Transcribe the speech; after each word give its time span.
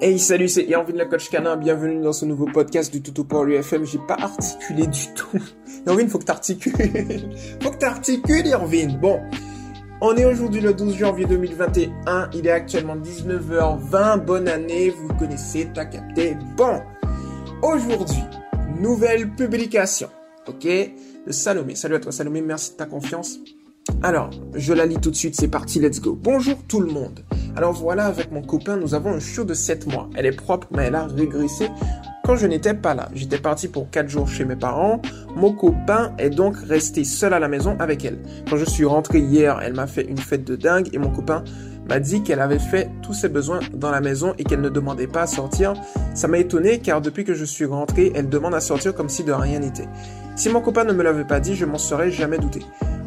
Hey 0.00 0.16
salut, 0.20 0.48
c'est 0.48 0.62
Irvin 0.62 0.92
la 0.94 1.06
coach 1.06 1.28
canin, 1.28 1.56
bienvenue 1.56 2.00
dans 2.00 2.12
ce 2.12 2.24
nouveau 2.24 2.46
podcast 2.46 2.92
du 2.92 3.02
Tuto 3.02 3.24
pour 3.24 3.44
l'UFM. 3.44 3.84
J'ai 3.84 3.98
pas 3.98 4.14
articulé 4.14 4.86
du 4.86 5.12
tout. 5.16 5.40
Irvin, 5.88 6.06
faut 6.06 6.20
que 6.20 6.24
t'articules. 6.24 6.72
faut 7.60 7.70
que 7.72 7.78
t'articules, 7.78 8.46
Irvin. 8.46 8.96
Bon, 9.02 9.20
on 10.00 10.14
est 10.16 10.24
aujourd'hui 10.24 10.60
le 10.60 10.72
12 10.72 10.96
janvier 10.96 11.26
2021. 11.26 12.30
Il 12.32 12.46
est 12.46 12.52
actuellement 12.52 12.94
19h20. 12.94 14.24
Bonne 14.24 14.46
année, 14.46 14.90
vous 14.90 15.12
connaissez, 15.14 15.68
t'as 15.74 15.86
capté. 15.86 16.36
Bon, 16.56 16.80
aujourd'hui, 17.62 18.22
nouvelle 18.80 19.30
publication. 19.30 20.10
Ok? 20.46 20.64
De 20.64 21.32
Salomé. 21.32 21.74
Salut 21.74 21.96
à 21.96 21.98
toi 21.98 22.12
Salomé, 22.12 22.40
merci 22.40 22.70
de 22.70 22.76
ta 22.76 22.86
confiance. 22.86 23.40
Alors, 24.04 24.30
je 24.54 24.72
la 24.72 24.86
lis 24.86 25.00
tout 25.00 25.10
de 25.10 25.16
suite, 25.16 25.34
c'est 25.34 25.48
parti, 25.48 25.80
let's 25.80 26.00
go. 26.00 26.14
Bonjour 26.14 26.56
tout 26.68 26.78
le 26.78 26.92
monde. 26.92 27.24
Alors 27.58 27.72
voilà, 27.72 28.04
avec 28.04 28.30
mon 28.30 28.40
copain, 28.40 28.76
nous 28.76 28.94
avons 28.94 29.14
un 29.14 29.18
chiot 29.18 29.42
de 29.42 29.52
7 29.52 29.92
mois. 29.92 30.08
Elle 30.14 30.26
est 30.26 30.30
propre, 30.30 30.68
mais 30.70 30.84
elle 30.84 30.94
a 30.94 31.08
régressé 31.08 31.68
quand 32.24 32.36
je 32.36 32.46
n'étais 32.46 32.72
pas 32.72 32.94
là. 32.94 33.08
J'étais 33.14 33.38
parti 33.38 33.66
pour 33.66 33.90
4 33.90 34.08
jours 34.08 34.28
chez 34.28 34.44
mes 34.44 34.54
parents. 34.54 35.02
Mon 35.34 35.52
copain 35.52 36.12
est 36.18 36.30
donc 36.30 36.54
resté 36.56 37.02
seul 37.02 37.34
à 37.34 37.40
la 37.40 37.48
maison 37.48 37.76
avec 37.80 38.04
elle. 38.04 38.20
Quand 38.48 38.56
je 38.56 38.64
suis 38.64 38.84
rentré 38.84 39.18
hier, 39.18 39.58
elle 39.60 39.74
m'a 39.74 39.88
fait 39.88 40.04
une 40.04 40.18
fête 40.18 40.44
de 40.44 40.54
dingue 40.54 40.88
et 40.92 40.98
mon 40.98 41.10
copain 41.10 41.42
m'a 41.88 41.98
dit 41.98 42.22
qu'elle 42.22 42.40
avait 42.40 42.60
fait 42.60 42.92
tous 43.02 43.14
ses 43.14 43.28
besoins 43.28 43.58
dans 43.74 43.90
la 43.90 44.00
maison 44.00 44.34
et 44.38 44.44
qu'elle 44.44 44.60
ne 44.60 44.68
demandait 44.68 45.08
pas 45.08 45.22
à 45.22 45.26
sortir. 45.26 45.74
Ça 46.14 46.28
m'a 46.28 46.38
étonné 46.38 46.78
car 46.78 47.00
depuis 47.00 47.24
que 47.24 47.34
je 47.34 47.44
suis 47.44 47.64
rentré, 47.64 48.12
elle 48.14 48.28
demande 48.28 48.54
à 48.54 48.60
sortir 48.60 48.94
comme 48.94 49.08
si 49.08 49.24
de 49.24 49.32
rien 49.32 49.58
n'était. 49.58 49.88
Si 50.36 50.48
mon 50.48 50.60
copain 50.60 50.84
ne 50.84 50.92
me 50.92 51.02
l'avait 51.02 51.24
pas 51.24 51.40
dit, 51.40 51.56
je 51.56 51.64
m'en 51.64 51.78
serais 51.78 52.12
jamais 52.12 52.38
douté. 52.38 52.60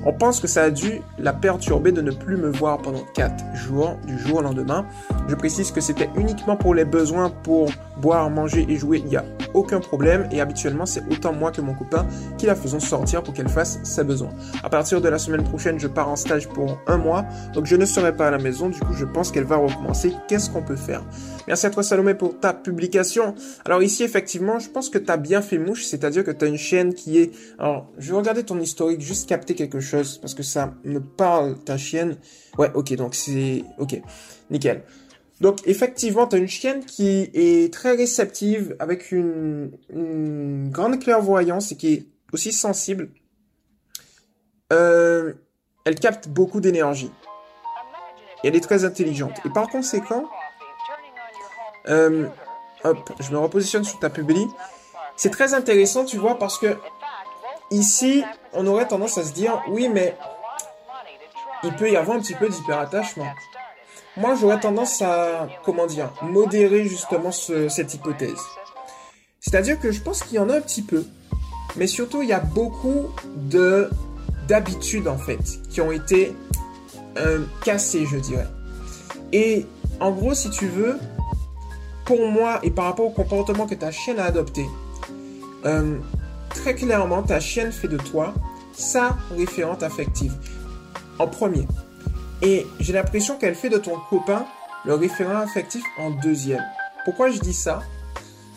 On 0.04 0.14
pense 0.14 0.40
que 0.40 0.48
ça 0.48 0.64
a 0.64 0.70
dû 0.72 1.02
la 1.20 1.32
perturber 1.32 1.92
de 1.92 2.02
ne 2.02 2.12
plus 2.12 2.36
me 2.36 2.50
voir 2.50 2.80
pendant 2.80 3.04
4 3.14 3.56
jours, 3.56 3.98
du 4.08 4.18
jour 4.18 4.40
au 4.40 4.42
lendemain. 4.42 4.86
Je 5.28 5.36
précise 5.36 5.72
que 5.72 5.80
c'était 5.80 6.10
uniquement 6.16 6.56
pour 6.56 6.74
les 6.74 6.86
besoins 6.86 7.30
pour 7.30 7.70
boire, 8.02 8.30
manger 8.30 8.66
et 8.68 8.76
jouer, 8.76 9.00
il 9.00 9.06
n'y 9.06 9.16
a 9.16 9.24
aucun 9.54 9.80
problème 9.80 10.28
et 10.32 10.42
habituellement 10.42 10.86
c'est 10.86 11.04
autant 11.12 11.34
moi 11.34 11.52
que 11.52 11.62
mon 11.62 11.74
copain 11.74 12.08
qui 12.38 12.46
la 12.46 12.56
faisons 12.56 12.80
sortir 12.80 13.22
pour 13.22 13.34
qu'elle 13.34 13.50
fasse 13.50 13.80
ses 13.84 14.04
besoins. 14.04 14.32
À 14.64 14.70
partir 14.70 15.02
de 15.02 15.10
la 15.10 15.20
semaine 15.20 15.44
prochaine, 15.44 15.80
je 15.80 15.88
pars 15.88 16.10
en 16.10 16.16
stage 16.16 16.48
pour 16.48 16.80
un 16.88 16.98
mois, 16.98 17.26
donc 17.54 17.66
je 17.66 17.76
ne 17.76 17.86
serai 17.86 18.16
pas 18.16 18.28
à 18.28 18.32
la 18.32 18.38
maison, 18.38 18.70
du 18.70 18.80
coup 18.80 18.94
je 18.94 19.06
pense 19.06 19.32
qu'elle 19.32 19.44
va 19.44 19.58
recommencer. 19.58 20.14
Qu'est-ce 20.28 20.50
qu'on 20.50 20.64
peut 20.64 20.76
faire? 20.76 21.04
Merci 21.48 21.68
à 21.68 21.70
toi 21.70 21.84
Salomé 21.84 22.14
pour 22.14 22.40
ta 22.40 22.54
publication. 22.54 23.36
Alors 23.66 23.84
ici 23.84 24.04
effectivement, 24.04 24.60
je 24.60 24.70
pense 24.70 24.90
que 24.90 24.98
tu 24.98 25.12
as 25.12 25.18
bien 25.18 25.42
fait 25.42 25.58
mouche, 25.58 25.86
c'est-à-dire 25.86 26.24
que 26.24 26.32
tu 26.32 26.46
as 26.46 26.48
une 26.48 26.58
chaîne 26.58 26.94
qui 26.94 27.20
est... 27.20 27.32
Alors, 27.60 27.88
je 27.98 28.12
vais 28.12 28.18
regarder 28.18 28.44
ton 28.44 28.60
historique, 28.60 29.02
juste 29.02 29.28
capter 29.30 29.54
quelque 29.56 29.80
chose, 29.80 30.18
parce 30.18 30.34
que 30.34 30.44
ça 30.44 30.74
me 30.84 31.00
parle, 31.00 31.58
ta 31.60 31.78
chienne. 31.78 32.18
Ouais, 32.58 32.72
ok, 32.74 32.96
donc 32.96 33.16
c'est... 33.16 33.64
Ok, 33.78 34.02
nickel. 34.50 34.84
Donc 35.42 35.60
effectivement, 35.66 36.28
tu 36.28 36.36
as 36.36 36.40
une 36.40 36.48
chienne 36.48 36.86
qui 36.86 37.32
est 37.34 37.74
très 37.74 37.96
réceptive, 37.96 38.76
avec 38.80 39.12
une, 39.12 39.72
grande 40.72 41.00
clairvoyance 41.00 41.72
et 41.72 41.78
qui 41.78 41.94
est 41.94 42.06
aussi 42.32 42.54
sensible. 42.54 43.10
Euh, 44.72 45.34
elle 45.84 45.96
capte 45.96 46.30
beaucoup 46.30 46.62
d'énergie. 46.62 47.12
elle 48.44 48.56
est 48.56 48.64
très 48.64 48.86
intelligente. 48.86 49.40
Et 49.44 49.50
par 49.50 49.68
conséquent, 49.68 50.30
euh, 51.90 52.28
hop, 52.84 53.12
je 53.20 53.32
me 53.32 53.40
repositionne 53.40 53.84
sur 53.84 53.98
ta 53.98 54.12
publi. 54.12 54.46
C'est 55.16 55.32
très 55.32 55.56
intéressant, 55.56 56.06
tu 56.06 56.18
vois, 56.18 56.38
parce 56.38 56.60
que 56.60 56.78
ici, 57.72 58.24
on 58.54 58.68
aurait 58.68 58.88
tendance 58.88 59.18
à 59.18 59.24
se 59.24 59.34
dire, 59.34 59.60
oui, 59.70 59.90
mais 59.90 60.16
il 61.64 61.74
peut 61.76 61.90
y 61.90 61.98
avoir 61.98 62.16
un 62.16 62.22
petit 62.22 62.36
peu 62.36 62.48
d'hyperattachement. 62.48 63.34
Moi, 64.22 64.36
j'aurais 64.40 64.60
tendance 64.60 65.02
à, 65.02 65.48
comment 65.66 65.88
dire, 65.88 66.12
modérer 66.22 66.86
justement 66.86 67.32
cette 67.32 67.96
hypothèse. 67.96 68.38
C'est-à-dire 69.40 69.80
que 69.80 69.92
je 69.92 70.00
pense 70.00 70.22
qu'il 70.22 70.36
y 70.36 70.40
en 70.40 70.48
a 70.52 70.58
un 70.58 70.62
petit 70.62 70.84
peu, 70.84 71.04
mais 71.76 71.88
surtout, 71.88 72.22
il 72.22 72.30
y 72.30 72.34
a 72.34 72.40
beaucoup 72.40 73.08
de 73.36 73.90
d'habitudes, 74.48 75.08
en 75.08 75.18
fait, 75.18 75.40
qui 75.72 75.82
ont 75.82 75.92
été 75.92 76.36
euh, 77.18 77.40
cassées, 77.66 78.06
je 78.06 78.18
dirais. 78.18 78.46
Et 79.34 79.66
en 80.00 80.12
gros, 80.12 80.36
si 80.36 80.52
tu 80.52 80.68
veux, 80.68 81.00
pour 82.06 82.28
moi 82.28 82.60
et 82.62 82.70
par 82.70 82.86
rapport 82.86 83.08
au 83.08 83.12
comportement 83.12 83.66
que 83.66 83.76
ta 83.76 83.90
chienne 83.90 84.20
a 84.20 84.26
adopté, 84.26 84.68
euh, 85.66 85.98
très 86.50 86.76
clairement, 86.76 87.24
ta 87.24 87.40
chienne 87.40 87.72
fait 87.72 87.88
de 87.88 87.98
toi 87.98 88.36
sa 88.72 89.18
référente 89.36 89.82
affective 89.82 90.34
en 91.18 91.26
premier. 91.26 91.66
Et 92.42 92.66
j'ai 92.80 92.94
l'impression 92.94 93.38
qu'elle 93.38 93.56
fait 93.56 93.70
de 93.70 93.78
ton 93.78 93.98
copain 94.10 94.46
le 94.86 94.96
référent 94.96 95.38
affectif 95.38 95.84
en 96.00 96.10
deuxième. 96.10 96.64
Pourquoi 97.06 97.30
je 97.30 97.40
dis 97.40 97.54
ça? 97.54 97.82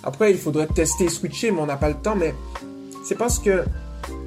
Après, 0.02 0.30
il 0.30 0.38
faudrait 0.38 0.66
tester, 0.66 1.08
switcher, 1.08 1.50
mais 1.50 1.60
on 1.60 1.66
n'a 1.66 1.76
pas 1.76 1.88
le 1.88 1.96
temps. 1.96 2.16
Mais 2.16 2.34
c'est 3.04 3.16
parce 3.16 3.38
que 3.38 3.64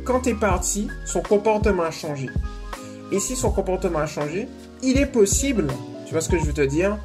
quand 0.06 0.22
tu 0.22 0.30
es 0.30 0.34
parti, 0.36 0.88
son 1.06 1.22
comportement 1.22 1.84
a 1.84 1.92
changé. 1.92 2.30
Et 3.12 3.20
si 3.20 3.36
son 3.36 3.52
comportement 3.52 4.00
a 4.00 4.08
changé, 4.08 4.48
il 4.84 4.98
est 4.98 5.06
possible, 5.06 5.68
tu 6.06 6.12
vois 6.12 6.22
ce 6.22 6.30
que 6.30 6.38
je 6.38 6.46
veux 6.46 6.54
te 6.54 6.62
dire, 6.62 6.98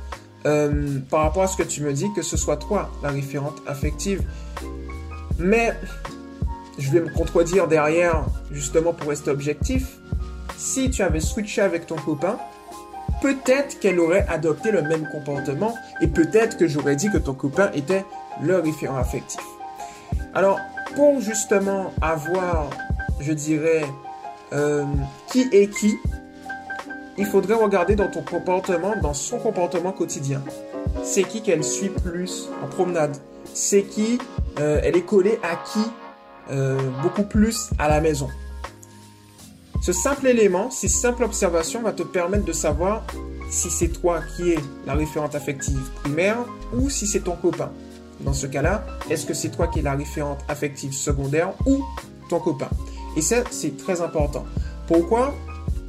euh, 0.46 0.98
par 1.10 1.22
rapport 1.22 1.44
à 1.44 1.46
ce 1.46 1.56
que 1.56 1.62
tu 1.62 1.82
me 1.82 1.92
dis, 1.92 2.12
que 2.14 2.22
ce 2.22 2.36
soit 2.36 2.56
toi 2.56 2.90
la 3.02 3.10
référente 3.10 3.62
affective. 3.66 4.22
Mais 5.38 5.72
je 6.78 6.90
vais 6.90 7.00
me 7.00 7.10
contredire 7.10 7.68
derrière, 7.68 8.24
justement 8.50 8.92
pour 8.92 9.08
rester 9.08 9.30
objectif 9.30 9.98
si 10.62 10.90
tu 10.90 11.02
avais 11.02 11.20
switché 11.20 11.60
avec 11.60 11.86
ton 11.86 11.96
copain, 11.96 12.38
peut-être 13.20 13.80
qu'elle 13.80 13.98
aurait 13.98 14.24
adopté 14.28 14.70
le 14.70 14.82
même 14.82 15.08
comportement 15.10 15.74
et 16.00 16.06
peut-être 16.06 16.56
que 16.56 16.68
j'aurais 16.68 16.94
dit 16.94 17.10
que 17.10 17.18
ton 17.18 17.34
copain 17.34 17.70
était 17.74 18.04
le 18.40 18.58
référent 18.58 18.96
affectif. 18.96 19.40
Alors, 20.34 20.60
pour 20.94 21.20
justement 21.20 21.92
avoir, 22.00 22.70
je 23.20 23.32
dirais, 23.32 23.82
euh, 24.52 24.84
qui 25.28 25.48
est 25.52 25.68
qui, 25.68 25.98
il 27.18 27.26
faudrait 27.26 27.54
regarder 27.54 27.96
dans 27.96 28.08
ton 28.08 28.22
comportement, 28.22 28.94
dans 29.02 29.14
son 29.14 29.38
comportement 29.38 29.92
quotidien. 29.92 30.42
C'est 31.02 31.24
qui 31.24 31.42
qu'elle 31.42 31.64
suit 31.64 31.90
plus 31.90 32.48
en 32.62 32.68
promenade? 32.68 33.16
C'est 33.52 33.82
qui 33.82 34.18
euh, 34.60 34.80
elle 34.84 34.96
est 34.96 35.04
collée 35.04 35.40
à 35.42 35.56
qui 35.56 35.84
euh, 36.50 36.78
beaucoup 37.02 37.24
plus 37.24 37.70
à 37.78 37.88
la 37.88 38.00
maison? 38.00 38.28
Ce 39.82 39.92
simple 39.92 40.28
élément, 40.28 40.70
ces 40.70 40.86
simples 40.86 41.24
observations 41.24 41.82
va 41.82 41.92
te 41.92 42.04
permettre 42.04 42.44
de 42.44 42.52
savoir 42.52 43.04
si 43.50 43.68
c'est 43.68 43.88
toi 43.88 44.20
qui 44.36 44.52
es 44.52 44.58
la 44.86 44.94
référente 44.94 45.34
affective 45.34 45.90
primaire 46.02 46.38
ou 46.72 46.88
si 46.88 47.04
c'est 47.04 47.24
ton 47.24 47.34
copain. 47.34 47.72
Dans 48.20 48.32
ce 48.32 48.46
cas-là, 48.46 48.86
est-ce 49.10 49.26
que 49.26 49.34
c'est 49.34 49.48
toi 49.48 49.66
qui 49.66 49.80
es 49.80 49.82
la 49.82 49.96
référente 49.96 50.38
affective 50.48 50.92
secondaire 50.92 51.52
ou 51.66 51.82
ton 52.28 52.38
copain? 52.38 52.68
Et 53.16 53.22
ça, 53.22 53.38
c'est 53.50 53.76
très 53.76 54.00
important. 54.00 54.44
Pourquoi? 54.86 55.34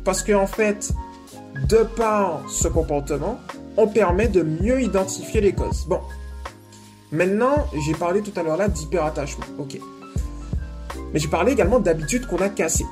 Parce 0.03 0.23
qu'en 0.23 0.41
en 0.41 0.47
fait, 0.47 0.91
de 1.69 1.83
par 1.95 2.41
ce 2.49 2.67
comportement, 2.67 3.39
on 3.77 3.87
permet 3.87 4.27
de 4.27 4.41
mieux 4.41 4.81
identifier 4.81 5.39
les 5.39 5.53
causes. 5.53 5.85
Bon, 5.87 5.99
maintenant, 7.11 7.67
j'ai 7.85 7.93
parlé 7.93 8.23
tout 8.23 8.33
à 8.39 8.41
l'heure 8.41 8.57
là 8.57 8.69
d'hyperattachement. 8.69 9.45
Ok. 9.59 9.79
Mais 11.13 11.19
j'ai 11.19 11.27
parlé 11.27 11.51
également 11.51 11.79
d'habitudes 11.79 12.25
qu'on 12.25 12.37
a 12.37 12.49
cassées. 12.49 12.87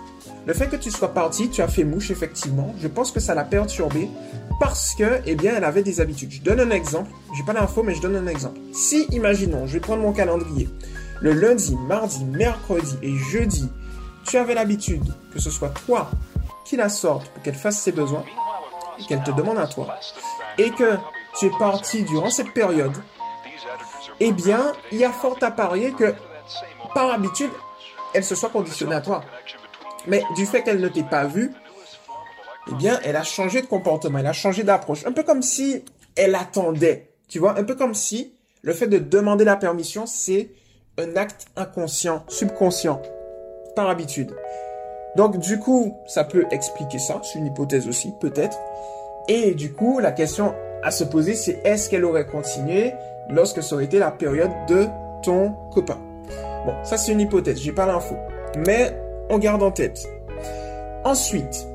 Le 0.46 0.54
fait 0.54 0.68
que 0.68 0.76
tu 0.76 0.90
sois 0.90 1.14
parti, 1.14 1.50
tu 1.50 1.62
as 1.62 1.68
fait 1.68 1.84
mouche, 1.84 2.12
effectivement. 2.12 2.74
Je 2.80 2.88
pense 2.88 3.12
que 3.12 3.20
ça 3.20 3.36
l'a 3.36 3.44
perturbée 3.44 4.10
parce 4.60 4.96
que, 4.96 5.22
eh 5.26 5.36
bien, 5.36 5.54
elle 5.56 5.64
avait 5.64 5.84
des 5.84 6.02
habitudes. 6.02 6.32
Je 6.32 6.42
donne 6.42 6.60
un 6.60 6.72
exemple. 6.72 7.10
J'ai 7.36 7.44
pas 7.44 7.54
l'info, 7.54 7.84
mais 7.84 7.94
je 7.94 8.02
donne 8.02 8.16
un 8.16 8.28
exemple. 8.28 8.60
Si, 8.74 9.06
imaginons, 9.12 9.68
je 9.68 9.74
vais 9.74 9.80
prendre 9.80 10.02
mon 10.02 10.14
calendrier. 10.14 10.70
Le 11.22 11.34
lundi, 11.34 11.76
mardi, 11.76 12.26
mercredi 12.26 12.98
et 13.04 13.16
jeudi, 13.16 13.70
tu 14.26 14.38
avais 14.38 14.56
l'habitude 14.56 15.04
que 15.34 15.40
ce 15.40 15.52
soit 15.52 15.70
toi 15.70 16.10
qui 16.66 16.76
la 16.76 16.90
sorte 16.90 17.30
pour 17.30 17.44
qu'elle 17.44 17.56
fasse 17.56 17.80
ses 17.80 17.92
besoins 17.92 18.24
qu'elle 19.08 19.24
te 19.24 19.32
demande 19.32 19.58
à 19.58 19.68
toi. 19.68 19.96
Et 20.58 20.72
que 20.72 20.98
tu 21.38 21.48
es 21.48 21.52
parti 21.58 22.04
durant 22.04 22.30
cette 22.30 22.54
période, 22.54 22.96
eh 24.20 24.32
bien, 24.32 24.74
il 24.92 25.00
y 25.00 25.06
a 25.06 25.12
fort 25.12 25.38
à 25.42 25.52
parier 25.52 25.92
que, 25.92 26.14
par 26.94 27.12
habitude, 27.12 27.52
elle 28.14 28.24
se 28.24 28.36
soit 28.36 28.50
conditionnée 28.50 28.96
à 28.96 29.02
toi. 29.02 29.24
Mais 30.08 30.24
du 30.36 30.46
fait 30.46 30.64
qu'elle 30.64 30.80
ne 30.80 30.88
t'ait 30.88 31.04
pas 31.04 31.26
vu, 31.26 31.52
eh 32.72 32.76
bien, 32.76 33.00
elle 33.04 33.16
a 33.16 33.24
changé 33.24 33.62
de 33.62 33.68
comportement, 33.68 34.20
elle 34.20 34.28
a 34.28 34.34
changé 34.34 34.64
d'approche. 34.64 35.06
Un 35.06 35.12
peu 35.12 35.24
comme 35.24 35.42
si 35.42 35.84
elle 36.16 36.36
attendait. 36.36 37.10
Tu 37.28 37.40
vois, 37.40 37.58
un 37.58 37.64
peu 37.64 37.76
comme 37.76 37.94
si 37.94 38.34
le 38.62 38.74
fait 38.74 38.88
de 38.88 38.98
demander 38.98 39.46
la 39.46 39.56
permission, 39.56 40.06
c'est 40.06 40.50
un 40.98 41.16
acte 41.16 41.46
inconscient, 41.56 42.24
subconscient, 42.28 43.02
par 43.76 43.90
habitude. 43.90 44.36
Donc, 45.16 45.40
du 45.40 45.60
coup, 45.60 45.98
ça 46.08 46.24
peut 46.24 46.46
expliquer 46.52 47.00
ça. 47.00 47.22
C'est 47.24 47.40
une 47.40 47.48
hypothèse 47.48 47.88
aussi, 47.88 48.14
peut-être. 48.20 48.58
Et 49.28 49.54
du 49.54 49.74
coup, 49.74 50.00
la 50.00 50.12
question 50.12 50.54
à 50.84 50.92
se 50.92 51.04
poser, 51.04 51.36
c'est 51.36 51.62
est-ce 51.64 51.90
qu'elle 51.90 52.06
aurait 52.06 52.26
continué 52.26 52.94
lorsque 53.30 53.62
ça 53.62 53.76
aurait 53.76 53.86
été 53.86 54.00
la 54.00 54.12
période 54.12 54.52
de 54.68 54.88
ton 55.24 55.54
copain? 55.72 56.00
Bon, 56.66 56.74
ça 56.84 56.98
c'est 56.98 57.12
une 57.12 57.22
hypothèse, 57.22 57.60
j'ai 57.60 57.72
pas 57.72 57.86
l'info. 57.86 58.16
Mais 58.58 59.01
on 59.32 59.40
garde 59.40 59.64
en 59.64 59.72
tête. 59.72 60.08
Ensuite, 61.06 61.66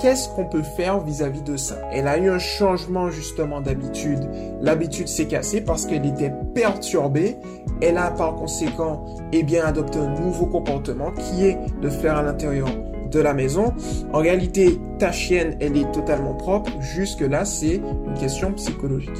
qu'est-ce 0.00 0.28
qu'on 0.28 0.46
peut 0.46 0.62
faire 0.62 1.00
vis-à-vis 1.00 1.42
de 1.42 1.56
ça? 1.56 1.74
Elle 1.92 2.06
a 2.06 2.16
eu 2.16 2.30
un 2.30 2.38
changement 2.38 3.10
justement 3.10 3.60
d'habitude. 3.60 4.20
L'habitude 4.62 5.08
s'est 5.08 5.26
cassée 5.26 5.60
parce 5.60 5.84
qu'elle 5.84 6.06
était 6.06 6.32
perturbée. 6.54 7.36
Elle 7.82 7.98
a 7.98 8.10
par 8.12 8.36
conséquent 8.36 9.04
eh 9.32 9.42
bien, 9.42 9.64
adopté 9.64 9.98
un 9.98 10.14
nouveau 10.20 10.46
comportement 10.46 11.10
qui 11.10 11.46
est 11.46 11.58
de 11.82 11.90
faire 11.90 12.16
à 12.16 12.22
l'intérieur 12.22 12.68
de 13.10 13.18
la 13.18 13.34
maison. 13.34 13.74
En 14.12 14.18
réalité, 14.18 14.78
ta 15.00 15.10
chienne, 15.10 15.56
elle 15.60 15.76
est 15.76 15.90
totalement 15.90 16.34
propre. 16.34 16.70
Jusque-là, 16.78 17.44
c'est 17.44 17.80
une 18.06 18.14
question 18.14 18.52
psychologique. 18.52 19.10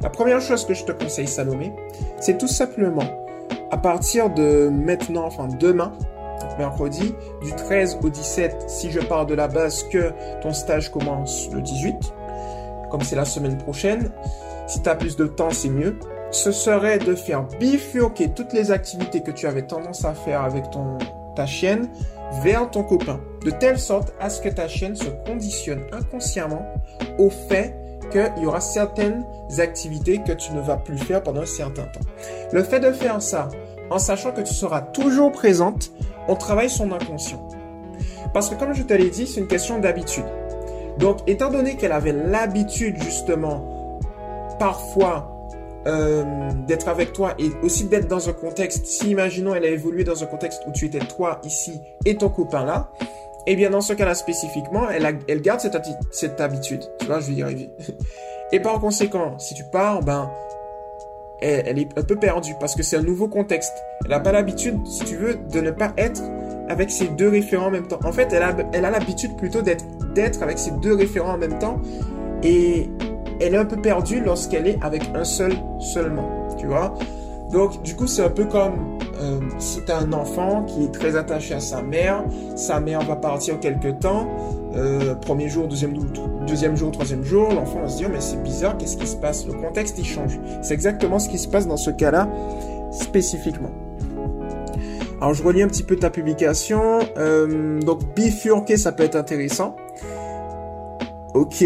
La 0.00 0.08
première 0.08 0.40
chose 0.40 0.64
que 0.64 0.72
je 0.72 0.84
te 0.84 0.92
conseille, 0.92 1.26
Salomé, 1.28 1.72
c'est 2.18 2.38
tout 2.38 2.48
simplement, 2.48 3.04
à 3.70 3.76
partir 3.76 4.30
de 4.30 4.70
maintenant, 4.70 5.26
enfin 5.26 5.48
demain, 5.60 5.92
mercredi, 6.58 7.14
du 7.42 7.52
13 7.52 7.98
au 8.02 8.08
17, 8.08 8.64
si 8.68 8.90
je 8.90 9.00
pars 9.00 9.26
de 9.26 9.34
la 9.34 9.48
base 9.48 9.84
que 9.84 10.12
ton 10.42 10.52
stage 10.52 10.90
commence 10.90 11.48
le 11.52 11.60
18, 11.60 11.94
comme 12.90 13.02
c'est 13.02 13.16
la 13.16 13.24
semaine 13.24 13.58
prochaine, 13.58 14.10
si 14.66 14.82
tu 14.82 14.88
as 14.88 14.94
plus 14.94 15.16
de 15.16 15.26
temps, 15.26 15.50
c'est 15.50 15.68
mieux. 15.68 15.98
Ce 16.30 16.52
serait 16.52 16.98
de 16.98 17.14
faire 17.14 17.44
bifurquer 17.60 18.30
toutes 18.30 18.52
les 18.52 18.70
activités 18.70 19.22
que 19.22 19.30
tu 19.30 19.46
avais 19.46 19.62
tendance 19.62 20.04
à 20.04 20.14
faire 20.14 20.42
avec 20.42 20.70
ton, 20.70 20.98
ta 21.36 21.46
chienne 21.46 21.88
vers 22.42 22.70
ton 22.70 22.82
copain, 22.82 23.20
de 23.44 23.50
telle 23.50 23.78
sorte 23.78 24.12
à 24.20 24.30
ce 24.30 24.40
que 24.40 24.48
ta 24.48 24.66
chienne 24.66 24.96
se 24.96 25.10
conditionne 25.26 25.82
inconsciemment 25.92 26.66
au 27.18 27.30
fait 27.30 27.74
qu'il 28.10 28.42
y 28.42 28.46
aura 28.46 28.60
certaines 28.60 29.24
activités 29.58 30.20
que 30.26 30.32
tu 30.32 30.52
ne 30.52 30.60
vas 30.60 30.76
plus 30.76 30.98
faire 30.98 31.22
pendant 31.22 31.42
un 31.42 31.46
certain 31.46 31.84
temps. 31.84 32.00
Le 32.52 32.62
fait 32.62 32.80
de 32.80 32.92
faire 32.92 33.20
ça, 33.22 33.48
en 33.90 33.98
sachant 33.98 34.32
que 34.32 34.40
tu 34.40 34.54
seras 34.54 34.80
toujours 34.80 35.32
présente, 35.32 35.90
on 36.28 36.36
travaille 36.36 36.70
son 36.70 36.92
inconscient. 36.92 37.46
Parce 38.32 38.48
que 38.48 38.54
comme 38.54 38.74
je 38.74 38.82
te 38.82 38.94
l'ai 38.94 39.10
dit, 39.10 39.26
c'est 39.26 39.40
une 39.40 39.46
question 39.46 39.78
d'habitude. 39.78 40.24
Donc, 40.98 41.18
étant 41.26 41.50
donné 41.50 41.76
qu'elle 41.76 41.92
avait 41.92 42.12
l'habitude 42.12 43.02
justement, 43.02 43.98
parfois, 44.58 45.34
euh, 45.86 46.24
d'être 46.66 46.88
avec 46.88 47.12
toi 47.12 47.34
et 47.38 47.50
aussi 47.62 47.84
d'être 47.84 48.08
dans 48.08 48.28
un 48.28 48.32
contexte, 48.32 48.86
si 48.86 49.10
imaginons 49.10 49.54
elle 49.54 49.64
a 49.64 49.68
évolué 49.68 50.02
dans 50.02 50.22
un 50.22 50.26
contexte 50.26 50.62
où 50.66 50.72
tu 50.72 50.86
étais 50.86 51.00
toi 51.00 51.40
ici 51.44 51.78
et 52.06 52.16
ton 52.16 52.30
copain 52.30 52.64
là, 52.64 52.90
eh 53.46 53.54
bien 53.54 53.68
dans 53.68 53.82
ce 53.82 53.92
cas-là 53.92 54.14
spécifiquement, 54.14 54.88
elle, 54.88 55.42
garde 55.42 55.60
cette, 55.60 55.76
cette 56.10 56.40
habitude. 56.40 56.80
Tu 57.00 57.06
vois, 57.06 57.20
je 57.20 57.26
vais 57.26 57.34
y 57.34 57.42
arriver. 57.42 57.70
Et 58.52 58.60
par 58.60 58.80
conséquent, 58.80 59.38
si 59.38 59.54
tu 59.54 59.64
pars, 59.64 60.02
ben, 60.02 60.30
elle, 61.44 61.78
est 61.78 61.98
un 61.98 62.02
peu 62.02 62.16
perdue 62.16 62.54
parce 62.58 62.74
que 62.74 62.82
c'est 62.82 62.96
un 62.96 63.02
nouveau 63.02 63.28
contexte. 63.28 63.72
Elle 64.04 64.10
n'a 64.10 64.20
pas 64.20 64.32
l'habitude, 64.32 64.86
si 64.86 65.04
tu 65.04 65.16
veux, 65.16 65.34
de 65.52 65.60
ne 65.60 65.70
pas 65.70 65.92
être 65.96 66.22
avec 66.68 66.90
ces 66.90 67.08
deux 67.08 67.28
référents 67.28 67.66
en 67.66 67.70
même 67.70 67.86
temps. 67.86 68.00
En 68.04 68.12
fait, 68.12 68.32
elle 68.32 68.42
a, 68.42 68.56
elle 68.72 68.84
a 68.84 68.90
l'habitude 68.90 69.36
plutôt 69.36 69.62
d'être, 69.62 69.84
d'être 70.14 70.42
avec 70.42 70.58
ces 70.58 70.70
deux 70.70 70.94
référents 70.94 71.34
en 71.34 71.38
même 71.38 71.58
temps 71.58 71.80
et 72.42 72.88
elle 73.40 73.54
est 73.54 73.58
un 73.58 73.64
peu 73.64 73.80
perdue 73.80 74.20
lorsqu'elle 74.20 74.66
est 74.66 74.78
avec 74.82 75.02
un 75.14 75.24
seul 75.24 75.52
seulement, 75.80 76.48
tu 76.58 76.66
vois. 76.66 76.94
Donc, 77.54 77.82
du 77.82 77.94
coup, 77.94 78.06
c'est 78.06 78.22
un 78.22 78.30
peu 78.30 78.44
comme 78.44 78.98
si 79.58 79.80
tu 79.84 79.92
as 79.92 79.98
un 79.98 80.12
enfant 80.12 80.64
qui 80.64 80.84
est 80.84 80.92
très 80.92 81.16
attaché 81.16 81.54
à 81.54 81.60
sa 81.60 81.82
mère, 81.82 82.24
sa 82.56 82.80
mère 82.80 83.00
va 83.02 83.16
partir 83.16 83.58
quelque 83.60 83.88
temps, 83.88 84.28
euh, 84.76 85.14
premier 85.14 85.48
jour, 85.48 85.68
deuxième, 85.68 85.94
deuxième 86.46 86.76
jour, 86.76 86.90
troisième 86.90 87.24
jour, 87.24 87.48
l'enfant 87.52 87.80
va 87.80 87.88
se 87.88 87.98
dire 87.98 88.10
mais 88.10 88.20
c'est 88.20 88.42
bizarre, 88.42 88.76
qu'est-ce 88.76 88.96
qui 88.96 89.06
se 89.06 89.16
passe? 89.16 89.46
Le 89.46 89.52
contexte 89.54 89.98
il 89.98 90.04
change. 90.04 90.38
C'est 90.62 90.74
exactement 90.74 91.18
ce 91.18 91.28
qui 91.28 91.38
se 91.38 91.48
passe 91.48 91.66
dans 91.66 91.76
ce 91.76 91.90
cas-là 91.90 92.28
spécifiquement. 92.90 93.70
Alors 95.20 95.32
je 95.32 95.42
relis 95.42 95.62
un 95.62 95.68
petit 95.68 95.84
peu 95.84 95.96
ta 95.96 96.10
publication. 96.10 96.98
Euh, 97.16 97.80
donc 97.80 98.00
bifurquer, 98.14 98.76
ça 98.76 98.92
peut 98.92 99.04
être 99.04 99.16
intéressant. 99.16 99.76
Ok. 101.34 101.64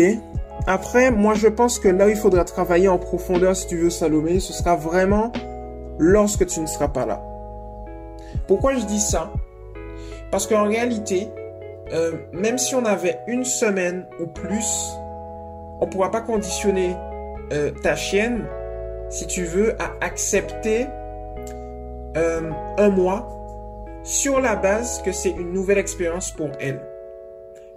Après, 0.66 1.10
moi 1.10 1.34
je 1.34 1.48
pense 1.48 1.78
que 1.78 1.88
là 1.88 2.06
où 2.06 2.10
il 2.10 2.16
faudra 2.16 2.44
travailler 2.44 2.88
en 2.88 2.98
profondeur 2.98 3.56
si 3.56 3.66
tu 3.66 3.78
veux 3.78 3.90
Salomé, 3.90 4.38
ce 4.38 4.52
sera 4.52 4.76
vraiment 4.76 5.32
lorsque 5.98 6.46
tu 6.46 6.60
ne 6.60 6.66
seras 6.66 6.88
pas 6.88 7.06
là. 7.06 7.22
Pourquoi 8.46 8.74
je 8.74 8.84
dis 8.84 9.00
ça? 9.00 9.32
Parce 10.30 10.46
qu'en 10.46 10.64
réalité, 10.64 11.28
euh, 11.92 12.12
même 12.32 12.58
si 12.58 12.74
on 12.74 12.84
avait 12.84 13.18
une 13.26 13.44
semaine 13.44 14.06
ou 14.20 14.26
plus, 14.26 14.92
on 15.80 15.86
ne 15.86 15.90
pourra 15.90 16.10
pas 16.10 16.20
conditionner 16.20 16.94
euh, 17.52 17.70
ta 17.82 17.96
chienne, 17.96 18.46
si 19.08 19.26
tu 19.26 19.44
veux, 19.44 19.74
à 19.80 19.92
accepter 20.00 20.86
euh, 22.16 22.50
un 22.76 22.88
mois 22.90 23.28
sur 24.02 24.40
la 24.40 24.56
base 24.56 25.02
que 25.02 25.12
c'est 25.12 25.30
une 25.30 25.52
nouvelle 25.52 25.78
expérience 25.78 26.30
pour 26.30 26.50
elle. 26.60 26.80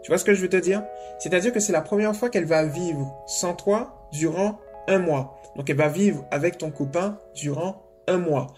Tu 0.04 0.10
vois 0.10 0.18
ce 0.18 0.26
que 0.26 0.34
je 0.34 0.42
veux 0.42 0.50
te 0.50 0.58
dire? 0.58 0.84
C'est-à-dire 1.20 1.54
que 1.54 1.60
c'est 1.60 1.74
la 1.74 1.82
première 1.82 2.16
fois 2.16 2.30
qu'elle 2.30 2.46
va 2.46 2.66
vivre 2.66 3.16
sans 3.28 3.54
toi 3.54 3.94
durant 4.12 4.58
un 4.88 5.00
mois. 5.00 5.38
Donc 5.56 5.70
elle 5.70 5.78
va 5.78 5.90
vivre 5.90 6.26
avec 6.32 6.58
ton 6.58 6.72
copain 6.72 7.18
durant 7.36 7.76
un 8.12 8.18
mois. 8.18 8.54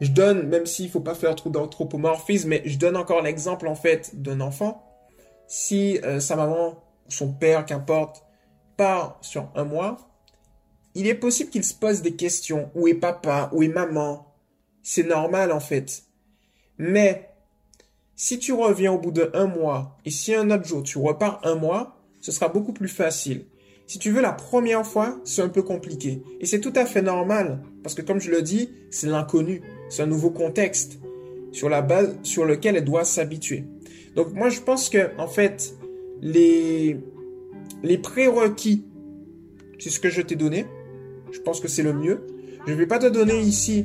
Je 0.00 0.10
donne, 0.10 0.48
même 0.48 0.66
s'il 0.66 0.90
faut 0.90 1.00
pas 1.00 1.14
faire 1.14 1.34
trop 1.34 1.50
d'anthropomorphisme, 1.50 2.48
mais 2.48 2.62
je 2.64 2.78
donne 2.78 2.96
encore 2.96 3.22
l'exemple 3.22 3.68
en 3.68 3.74
fait 3.74 4.20
d'un 4.20 4.40
enfant. 4.40 4.84
Si 5.46 5.98
euh, 6.04 6.18
sa 6.18 6.36
maman 6.36 6.82
ou 7.06 7.10
son 7.10 7.32
père, 7.32 7.66
qu'importe, 7.66 8.24
part 8.76 9.18
sur 9.20 9.50
un 9.54 9.64
mois, 9.64 9.96
il 10.94 11.06
est 11.06 11.14
possible 11.14 11.50
qu'il 11.50 11.64
se 11.64 11.74
pose 11.74 12.02
des 12.02 12.16
questions. 12.16 12.70
Où 12.74 12.88
est 12.88 12.94
papa? 12.94 13.50
Où 13.52 13.62
est 13.62 13.68
maman? 13.68 14.34
C'est 14.82 15.06
normal 15.06 15.52
en 15.52 15.60
fait. 15.60 16.02
Mais 16.78 17.30
si 18.16 18.38
tu 18.38 18.52
reviens 18.52 18.92
au 18.92 18.98
bout 18.98 19.12
d'un 19.12 19.46
mois 19.46 19.98
et 20.04 20.10
si 20.10 20.34
un 20.34 20.50
autre 20.50 20.64
jour 20.64 20.82
tu 20.82 20.98
repars 20.98 21.40
un 21.44 21.54
mois, 21.54 21.96
ce 22.20 22.32
sera 22.32 22.48
beaucoup 22.48 22.72
plus 22.72 22.88
facile. 22.88 23.46
Si 23.92 23.98
tu 23.98 24.10
veux, 24.10 24.22
la 24.22 24.32
première 24.32 24.86
fois, 24.86 25.20
c'est 25.22 25.42
un 25.42 25.50
peu 25.50 25.60
compliqué. 25.60 26.22
Et 26.40 26.46
c'est 26.46 26.60
tout 26.60 26.72
à 26.76 26.86
fait 26.86 27.02
normal. 27.02 27.60
Parce 27.82 27.94
que 27.94 28.00
comme 28.00 28.22
je 28.22 28.30
le 28.30 28.40
dis, 28.40 28.70
c'est 28.88 29.06
l'inconnu. 29.06 29.60
C'est 29.90 30.00
un 30.00 30.06
nouveau 30.06 30.30
contexte 30.30 30.98
sur 31.50 31.68
la 31.68 31.82
base 31.82 32.16
sur 32.22 32.46
lequel 32.46 32.76
elle 32.76 32.86
doit 32.86 33.04
s'habituer. 33.04 33.66
Donc 34.16 34.32
moi, 34.32 34.48
je 34.48 34.60
pense 34.62 34.88
que, 34.88 35.10
en 35.18 35.28
fait, 35.28 35.74
les, 36.22 36.96
prérequis, 38.02 38.86
c'est 39.78 39.90
ce 39.90 40.00
que 40.00 40.08
je 40.08 40.22
t'ai 40.22 40.36
donné. 40.36 40.64
Je 41.30 41.40
pense 41.40 41.60
que 41.60 41.68
c'est 41.68 41.82
le 41.82 41.92
mieux. 41.92 42.26
Je 42.66 42.72
ne 42.72 42.78
vais 42.78 42.86
pas 42.86 42.98
te 42.98 43.08
donner 43.08 43.40
ici 43.40 43.84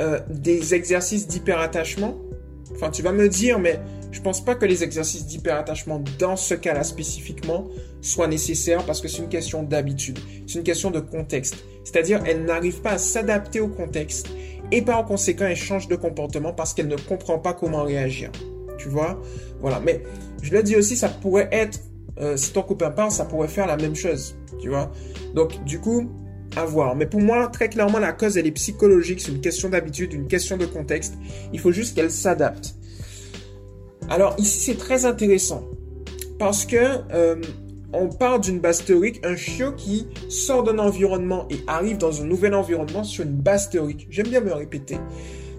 euh, 0.00 0.18
des 0.30 0.74
exercices 0.74 1.28
d'hyperattachement. 1.28 2.18
Enfin, 2.72 2.90
tu 2.90 3.02
vas 3.02 3.12
me 3.12 3.28
dire, 3.28 3.60
mais 3.60 3.78
je 4.12 4.20
pense 4.20 4.44
pas 4.44 4.54
que 4.54 4.66
les 4.66 4.84
exercices 4.84 5.26
d'hyperattachement 5.26 6.02
dans 6.18 6.36
ce 6.36 6.54
cas-là 6.54 6.84
spécifiquement 6.84 7.66
soient 8.00 8.28
nécessaires 8.28 8.84
parce 8.84 9.00
que 9.00 9.08
c'est 9.08 9.18
une 9.18 9.28
question 9.28 9.62
d'habitude, 9.62 10.18
c'est 10.46 10.58
une 10.58 10.64
question 10.64 10.90
de 10.90 11.00
contexte. 11.00 11.56
C'est-à-dire, 11.82 12.22
elle 12.26 12.44
n'arrive 12.44 12.80
pas 12.82 12.92
à 12.92 12.98
s'adapter 12.98 13.60
au 13.60 13.68
contexte 13.68 14.28
et 14.70 14.82
par 14.82 15.04
conséquent, 15.04 15.46
elle 15.46 15.56
change 15.56 15.88
de 15.88 15.96
comportement 15.96 16.52
parce 16.52 16.72
qu'elle 16.72 16.88
ne 16.88 16.96
comprend 16.96 17.38
pas 17.38 17.52
comment 17.52 17.82
réagir. 17.82 18.30
Tu 18.78 18.88
vois? 18.88 19.20
Voilà. 19.60 19.80
Mais 19.80 20.02
je 20.42 20.52
le 20.52 20.62
dis 20.62 20.76
aussi, 20.76 20.96
ça 20.96 21.08
pourrait 21.08 21.48
être, 21.52 21.80
euh, 22.18 22.36
si 22.36 22.52
ton 22.52 22.62
copain 22.62 22.90
parle, 22.90 23.10
ça 23.10 23.24
pourrait 23.24 23.48
faire 23.48 23.66
la 23.66 23.76
même 23.76 23.94
chose. 23.94 24.36
Tu 24.60 24.68
vois? 24.68 24.90
Donc, 25.34 25.62
du 25.64 25.78
coup, 25.78 26.10
à 26.56 26.64
voir. 26.64 26.96
Mais 26.96 27.06
pour 27.06 27.20
moi, 27.20 27.48
très 27.48 27.68
clairement, 27.68 27.98
la 27.98 28.12
cause, 28.12 28.36
elle 28.36 28.46
est 28.46 28.52
psychologique. 28.52 29.20
C'est 29.20 29.32
une 29.32 29.40
question 29.40 29.68
d'habitude, 29.68 30.12
une 30.12 30.26
question 30.26 30.56
de 30.56 30.66
contexte. 30.66 31.14
Il 31.52 31.60
faut 31.60 31.72
juste 31.72 31.94
qu'elle 31.94 32.10
s'adapte. 32.10 32.74
Alors 34.12 34.34
ici, 34.36 34.60
c'est 34.60 34.76
très 34.76 35.06
intéressant 35.06 35.64
parce 36.38 36.66
que 36.66 36.76
euh, 37.14 37.40
on 37.94 38.10
parle 38.10 38.42
d'une 38.42 38.60
base 38.60 38.84
théorique, 38.84 39.24
un 39.24 39.36
chiot 39.36 39.72
qui 39.72 40.06
sort 40.28 40.64
d'un 40.64 40.78
environnement 40.78 41.46
et 41.48 41.56
arrive 41.66 41.96
dans 41.96 42.20
un 42.20 42.26
nouvel 42.26 42.54
environnement 42.54 43.04
sur 43.04 43.24
une 43.24 43.32
base 43.32 43.70
théorique. 43.70 44.08
J'aime 44.10 44.28
bien 44.28 44.42
me 44.42 44.52
répéter. 44.52 44.98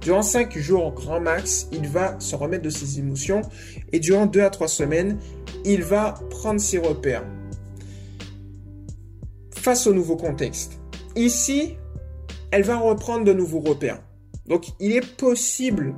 Durant 0.01 0.21
5 0.21 0.55
jours 0.59 0.93
grand 0.93 1.19
max, 1.19 1.67
il 1.71 1.87
va 1.87 2.19
se 2.19 2.35
remettre 2.35 2.61
de 2.61 2.69
ses 2.69 2.99
émotions 2.99 3.41
et 3.91 3.99
durant 3.99 4.27
2 4.27 4.41
à 4.41 4.51
3 4.51 4.67
semaines, 4.67 5.17
il 5.65 5.81
va 5.81 6.13
prendre 6.29 6.61
ses 6.61 6.77
repères 6.77 7.25
face 9.49 9.87
au 9.87 9.95
nouveau 9.95 10.15
contexte. 10.15 10.79
Ici, 11.15 11.75
elle 12.51 12.63
va 12.63 12.77
reprendre 12.77 13.25
de 13.25 13.33
nouveaux 13.33 13.61
repères. 13.61 14.03
Donc, 14.45 14.67
il 14.79 14.91
est 14.91 15.17
possible, 15.17 15.95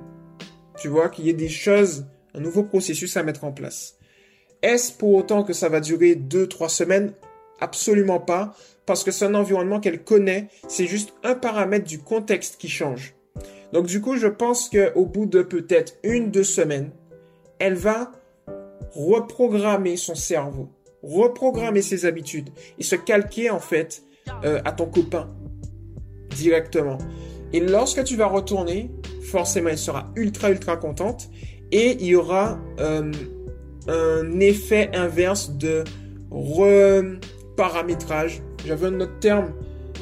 tu 0.80 0.88
vois, 0.88 1.10
qu'il 1.10 1.26
y 1.26 1.30
ait 1.30 1.34
des 1.34 1.50
choses 1.50 2.06
un 2.36 2.40
nouveau 2.40 2.64
processus 2.64 3.18
à 3.18 3.24
mettre 3.24 3.44
en 3.44 3.52
place. 3.52 3.98
Est-ce 4.62 4.94
pour 4.94 5.14
autant 5.14 5.44
que 5.44 5.54
ça 5.54 5.70
va 5.70 5.80
durer 5.80 6.16
2-3 6.16 6.70
semaines? 6.70 7.14
Absolument 7.60 8.20
pas, 8.20 8.56
parce 8.86 9.04
que 9.04 9.12
c'est 9.12 9.26
un 9.26 9.36
environnement 9.36 9.80
qu'elle 9.80 10.04
connaît, 10.04 10.50
c'est 10.68 10.88
juste 10.88 11.14
un 11.24 11.36
paramètre 11.36 11.86
du 11.86 12.00
contexte 12.00 12.58
qui 12.58 12.68
change. 12.68 13.16
Donc 13.74 13.88
du 13.88 14.02
coup, 14.02 14.18
je 14.18 14.28
pense 14.28 14.70
qu'au 14.70 15.06
bout 15.06 15.26
de 15.26 15.42
peut-être 15.42 15.98
une, 16.04 16.32
deux 16.32 16.44
semaines, 16.44 16.92
elle 17.60 17.76
va 17.76 18.12
reprogrammer 18.92 19.98
son 19.98 20.16
cerveau, 20.16 20.70
reprogrammer 21.04 21.82
ses 21.82 22.06
habitudes 22.06 22.50
et 22.80 22.84
se 22.84 22.96
calquer 22.96 23.50
en 23.50 23.60
fait 23.60 24.04
euh, 24.44 24.62
à 24.66 24.72
ton 24.72 24.86
copain 24.86 25.30
directement. 26.30 26.98
Et 27.54 27.60
lorsque 27.60 28.04
tu 28.04 28.16
vas 28.16 28.28
retourner, 28.28 28.92
forcément, 29.24 29.70
elle 29.70 29.78
sera 29.78 30.12
ultra 30.16 30.50
ultra 30.50 30.78
contente 30.78 31.30
et 31.72 31.98
il 32.00 32.06
y 32.06 32.16
aura 32.16 32.60
euh, 32.80 33.12
un 33.88 34.40
effet 34.40 34.90
inverse 34.94 35.52
de 35.52 35.84
reparamétrage. 36.32 38.42
J'avais 38.66 38.88
un 38.88 39.02
autre 39.02 39.20
terme, 39.20 39.54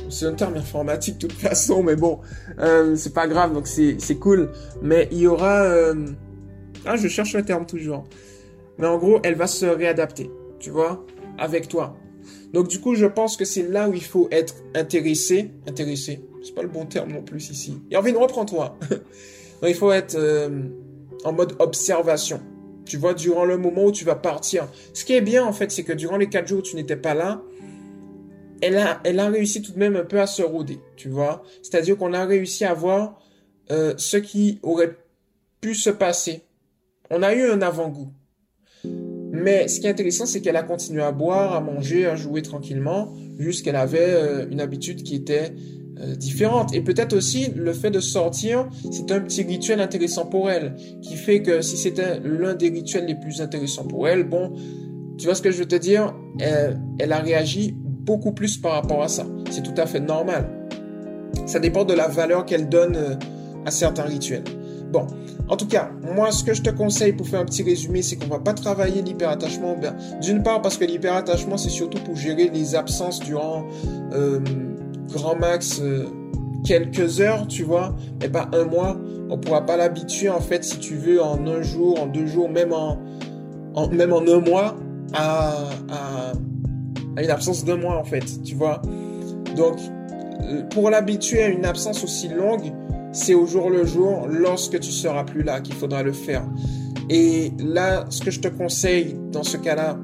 c'est 0.10 0.26
un 0.26 0.34
terme 0.34 0.56
informatique 0.56 1.20
de 1.20 1.28
toute 1.28 1.40
façon, 1.40 1.84
mais 1.84 1.96
bon, 1.96 2.20
euh, 2.60 2.96
c'est 2.96 3.14
pas 3.14 3.28
grave, 3.28 3.54
donc 3.54 3.68
c'est 3.68 4.20
cool. 4.20 4.50
Mais 4.82 5.08
il 5.12 5.20
y 5.20 5.28
aura... 5.28 5.64
Euh, 5.64 6.08
ah, 6.86 6.96
je 6.96 7.08
cherche 7.08 7.34
le 7.34 7.44
terme 7.44 7.66
toujours. 7.66 8.06
Mais 8.78 8.88
en 8.88 8.98
gros, 8.98 9.20
elle 9.24 9.36
va 9.36 9.48
se 9.48 9.66
réadapter, 9.66 10.30
tu 10.60 10.70
vois, 10.70 11.06
avec 11.38 11.68
toi. 11.68 11.96
Donc 12.54 12.68
du 12.68 12.80
coup, 12.80 12.96
je 12.96 13.06
pense 13.06 13.38
que 13.38 13.46
c'est 13.46 13.68
là 13.68 13.90
où 13.90 13.94
il 13.94 14.04
faut 14.04 14.28
être 14.32 14.56
intéressé. 14.76 15.52
Intéressé, 15.68 16.22
c'est 16.44 16.54
pas 16.54 16.62
le 16.62 16.68
bon 16.68 16.86
terme 16.86 17.12
non 17.12 17.24
plus 17.24 17.50
ici. 17.50 17.82
Et 17.90 17.98
envie 17.98 18.14
de 18.14 18.18
reprends-toi. 18.18 18.78
il 19.68 19.76
faut 19.76 19.92
être 19.92 20.16
en 21.24 21.34
mode 21.34 21.56
observation. 21.60 22.42
Tu 22.86 22.98
vois, 22.98 23.14
durant 23.14 23.46
le 23.46 23.58
moment 23.58 23.86
où 23.86 23.92
tu 23.92 24.04
vas 24.04 24.16
partir. 24.16 24.68
Ce 24.94 25.06
qui 25.06 25.14
est 25.14 25.22
bien, 25.22 25.46
en 25.46 25.54
fait, 25.54 25.72
c'est 25.72 25.84
que 25.84 25.94
durant 25.94 26.18
les 26.18 26.28
quatre 26.28 26.48
jours 26.48 26.60
où 26.60 26.64
tu 26.64 26.76
n'étais 26.76 26.98
pas 26.98 27.14
là, 27.14 27.42
elle 28.62 28.78
a, 28.78 29.00
elle 29.04 29.20
a 29.20 29.30
réussi 29.30 29.62
tout 29.62 29.72
de 29.74 29.80
même 29.80 29.96
un 29.96 30.06
peu 30.06 30.20
à 30.20 30.28
se 30.28 30.42
rôder, 30.42 30.80
tu 30.96 31.10
vois. 31.10 31.44
C'est-à-dire 31.62 31.98
qu'on 31.98 32.14
a 32.14 32.26
réussi 32.26 32.66
à 32.66 32.74
voir 32.74 33.20
euh, 33.72 33.94
ce 33.98 34.18
qui 34.18 34.60
aurait 34.64 34.98
pu 35.62 35.76
se 35.76 35.90
passer. 35.90 36.44
On 37.10 37.24
a 37.24 37.34
eu 37.34 37.50
un 37.50 37.62
avant-goût. 37.62 38.12
Mais 38.86 39.68
ce 39.68 39.80
qui 39.80 39.88
est 39.88 39.90
intéressant, 39.90 40.26
c'est 40.26 40.42
qu'elle 40.42 40.56
a 40.56 40.64
continué 40.64 41.02
à 41.02 41.12
boire, 41.12 41.54
à 41.54 41.62
manger, 41.62 42.06
à 42.06 42.16
jouer 42.16 42.42
tranquillement, 42.42 43.14
jusqu'elle 43.38 43.76
avait 43.76 44.00
euh, 44.00 44.48
une 44.50 44.62
habitude 44.62 45.04
qui 45.04 45.16
était 45.16 45.54
euh, 46.00 46.16
différente. 46.16 46.74
Et 46.74 46.82
peut-être 46.82 47.14
aussi 47.14 47.48
le 47.56 47.74
fait 47.74 47.92
de 47.92 48.00
sortir, 48.00 48.68
c'est 48.92 49.12
un 49.12 49.20
petit 49.20 49.44
rituel 49.44 49.80
intéressant 49.80 50.26
pour 50.26 50.50
elle, 50.50 50.76
qui 51.02 51.16
fait 51.16 51.42
que 51.42 51.62
si 51.62 51.78
c'était 51.78 52.20
l'un 52.20 52.56
des 52.56 52.70
rituels 52.70 53.06
les 53.06 53.16
plus 53.16 53.42
intéressants 53.42 53.86
pour 53.86 54.08
elle, 54.08 54.24
bon, 54.24 54.54
tu 55.18 55.26
vois 55.26 55.36
ce 55.36 55.42
que 55.42 55.52
je 55.52 55.60
veux 55.60 55.68
te 55.68 55.76
dire, 55.76 56.14
elle, 56.40 56.80
elle 57.00 57.12
a 57.12 57.20
réagi 57.20 57.76
beaucoup 57.78 58.34
plus 58.34 58.58
par 58.58 58.74
rapport 58.74 59.02
à 59.02 59.08
ça. 59.08 59.26
C'est 59.50 59.64
tout 59.64 59.80
à 59.80 59.86
fait 59.86 60.00
normal. 60.00 60.50
Ça 61.46 61.60
dépend 61.60 61.86
de 61.86 61.94
la 61.94 62.08
valeur 62.08 62.46
qu'elle 62.46 62.70
donne 62.70 62.96
euh, 62.96 63.16
à 63.66 63.72
certains 63.72 64.04
rituels. 64.04 64.44
Bon, 64.92 65.08
en 65.50 65.58
tout 65.58 65.68
cas, 65.68 65.90
moi, 66.16 66.32
ce 66.32 66.44
que 66.44 66.54
je 66.54 66.62
te 66.62 66.70
conseille 66.70 67.14
pour 67.14 67.28
faire 67.28 67.40
un 67.40 67.46
petit 67.46 67.64
résumé, 67.64 68.02
c'est 68.02 68.16
qu'on 68.16 68.28
va 68.28 68.40
pas 68.40 68.54
travailler 68.54 69.02
l'hyperattachement. 69.02 69.76
Ben, 69.76 69.96
D'une 70.22 70.44
part, 70.44 70.62
parce 70.62 70.78
que 70.78 70.86
l'hyperattachement, 70.86 71.58
c'est 71.58 71.70
surtout 71.70 71.98
pour 72.04 72.16
gérer 72.16 72.50
les 72.54 72.76
absences 72.76 73.20
durant 73.20 73.66
euh, 74.14 74.40
grand 75.12 75.36
max 75.36 75.80
euh, 75.82 76.06
quelques 76.66 77.22
heures, 77.22 77.48
tu 77.48 77.64
vois, 77.64 77.96
mais 78.22 78.30
pas 78.30 78.50
un 78.54 78.66
mois. 78.66 78.98
On 79.30 79.38
pourra 79.38 79.66
pas 79.66 79.78
l'habituer, 79.78 80.30
en 80.30 80.42
fait, 80.42 80.64
si 80.64 80.78
tu 80.80 80.96
veux, 80.96 81.22
en 81.22 81.46
un 81.48 81.62
jour, 81.62 82.02
en 82.02 82.08
deux 82.08 82.28
jours, 82.28 82.50
même 82.50 82.74
en, 82.74 82.98
même 83.90 84.14
en 84.14 84.22
un 84.22 84.40
mois, 84.40 84.76
à, 85.14 85.54
à, 85.90 86.34
à 87.18 87.24
une 87.24 87.30
absence 87.30 87.66
d'un 87.66 87.78
mois, 87.78 87.98
en 87.98 88.04
fait, 88.04 88.26
tu 88.44 88.56
vois. 88.56 88.82
Donc, 89.56 89.78
euh, 90.44 90.62
pour 90.70 90.90
l'habituer 90.90 91.44
à 91.44 91.48
une 91.48 91.66
absence 91.66 92.04
aussi 92.04 92.28
longue, 92.28 92.74
c'est 93.12 93.34
au 93.34 93.46
jour 93.46 93.70
le 93.70 93.86
jour, 93.86 94.28
lorsque 94.28 94.80
tu 94.80 94.92
seras 94.92 95.24
plus 95.24 95.44
là, 95.44 95.62
qu'il 95.62 95.76
faudra 95.76 96.04
le 96.04 96.12
faire. 96.14 96.44
Et 97.10 97.52
là, 97.60 98.06
ce 98.10 98.22
que 98.22 98.32
je 98.32 98.40
te 98.40 98.48
conseille 98.48 99.16
dans 99.32 99.44
ce 99.44 99.58
cas-là, 99.58 99.98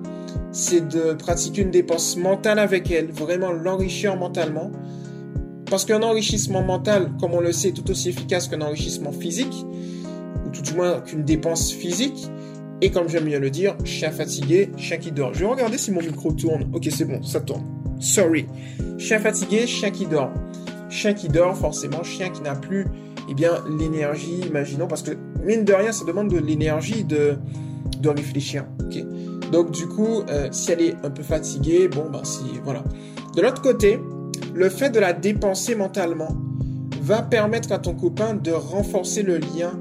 c'est 0.52 0.88
de 0.88 1.14
pratiquer 1.14 1.62
une 1.62 1.72
dépense 1.72 2.18
mentale 2.18 2.60
avec 2.60 2.90
elle, 2.92 3.12
vraiment 3.12 3.52
l'enrichir 3.52 4.16
mentalement. 4.16 4.72
Parce 5.70 5.86
qu'un 5.86 6.02
enrichissement 6.02 6.64
mental, 6.64 7.12
comme 7.20 7.34
on 7.34 7.42
le 7.42 7.52
sait, 7.52 7.70
est 7.70 7.74
tout 7.74 7.90
aussi 7.92 8.10
efficace 8.10 8.48
qu'un 8.48 8.62
enrichissement 8.62 9.12
physique, 9.12 9.66
ou 10.46 10.50
tout 10.50 10.62
du 10.62 10.74
moins 10.74 11.02
qu'une 11.02 11.24
dépense 11.24 11.72
physique. 11.72 12.28
Et 12.82 12.92
comme 12.92 13.10
j'aime 13.10 13.26
bien 13.26 13.40
le 13.40 13.50
dire, 13.50 13.76
chien 13.84 14.10
fatigué, 14.10 14.72
chien 14.78 14.98
qui 14.98 15.12
dort. 15.12 15.34
Je 15.34 15.42
vais 15.42 15.46
regarder 15.46 15.78
si 15.78 15.92
mon 15.92 16.02
micro 16.02 16.32
tourne. 16.32 16.70
Ok, 16.74 16.88
c'est 16.90 17.06
bon, 17.06 17.22
ça 17.24 17.42
tourne. 17.42 17.64
Sorry. 18.00 18.48
Chien 18.98 19.20
fatigué, 19.20 19.68
chien 19.68 19.92
qui 19.92 20.06
dort. 20.06 20.32
Chien 20.90 21.14
qui 21.14 21.28
dort, 21.28 21.56
forcément, 21.56 22.04
chien 22.04 22.30
qui 22.30 22.42
n'a 22.42 22.56
plus 22.56 22.86
eh 23.30 23.36
bien, 23.36 23.64
l'énergie, 23.80 24.40
imaginons, 24.48 24.88
parce 24.88 25.04
que 25.04 25.12
mine 25.44 25.64
de 25.64 25.74
rien, 25.74 25.92
ça 25.92 26.04
demande 26.04 26.30
de 26.30 26.40
l'énergie 26.40 27.04
de, 27.04 27.38
de 28.00 28.10
réfléchir. 28.10 28.66
Donc 29.52 29.72
du 29.72 29.88
coup, 29.88 30.22
euh, 30.30 30.48
si 30.52 30.72
elle 30.72 30.82
est 30.82 30.96
un 31.04 31.10
peu 31.10 31.24
fatiguée, 31.24 31.88
bon, 31.88 32.10
ben 32.12 32.24
si, 32.24 32.44
voilà. 32.64 32.84
De 33.36 33.42
l'autre 33.42 33.62
côté, 33.62 34.00
le 34.54 34.70
fait 34.70 34.90
de 34.90 35.00
la 35.00 35.14
dépenser 35.14 35.76
mentalement 35.76 36.36
va 37.02 37.22
permettre 37.22 37.72
à 37.72 37.80
ton 37.80 37.96
copain 37.96 38.34
de 38.36 38.52
renforcer 38.52 39.24
le 39.24 39.38
lien 39.38 39.72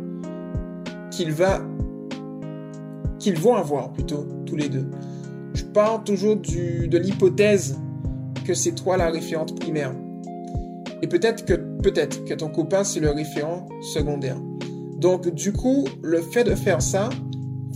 qu'il 1.10 1.32
va 1.32 1.60
qu'ils 3.18 3.38
vont 3.38 3.56
avoir 3.56 3.92
plutôt 3.92 4.26
tous 4.46 4.56
les 4.56 4.68
deux. 4.68 4.86
Je 5.54 5.64
parle 5.64 6.04
toujours 6.04 6.36
de 6.36 6.98
l'hypothèse 6.98 7.76
que 8.46 8.54
c'est 8.54 8.72
toi 8.72 8.96
la 8.96 9.10
référente 9.10 9.58
primaire. 9.58 9.92
Et 11.02 11.06
peut-être 11.06 11.44
que, 11.44 11.54
peut-être 11.82 12.24
que 12.24 12.34
ton 12.34 12.48
copain, 12.48 12.84
c'est 12.84 13.00
le 13.00 13.10
référent 13.10 13.68
secondaire. 13.92 14.36
Donc, 14.98 15.28
du 15.28 15.52
coup, 15.52 15.84
le 16.02 16.20
fait 16.20 16.44
de 16.44 16.54
faire 16.54 16.82
ça, 16.82 17.08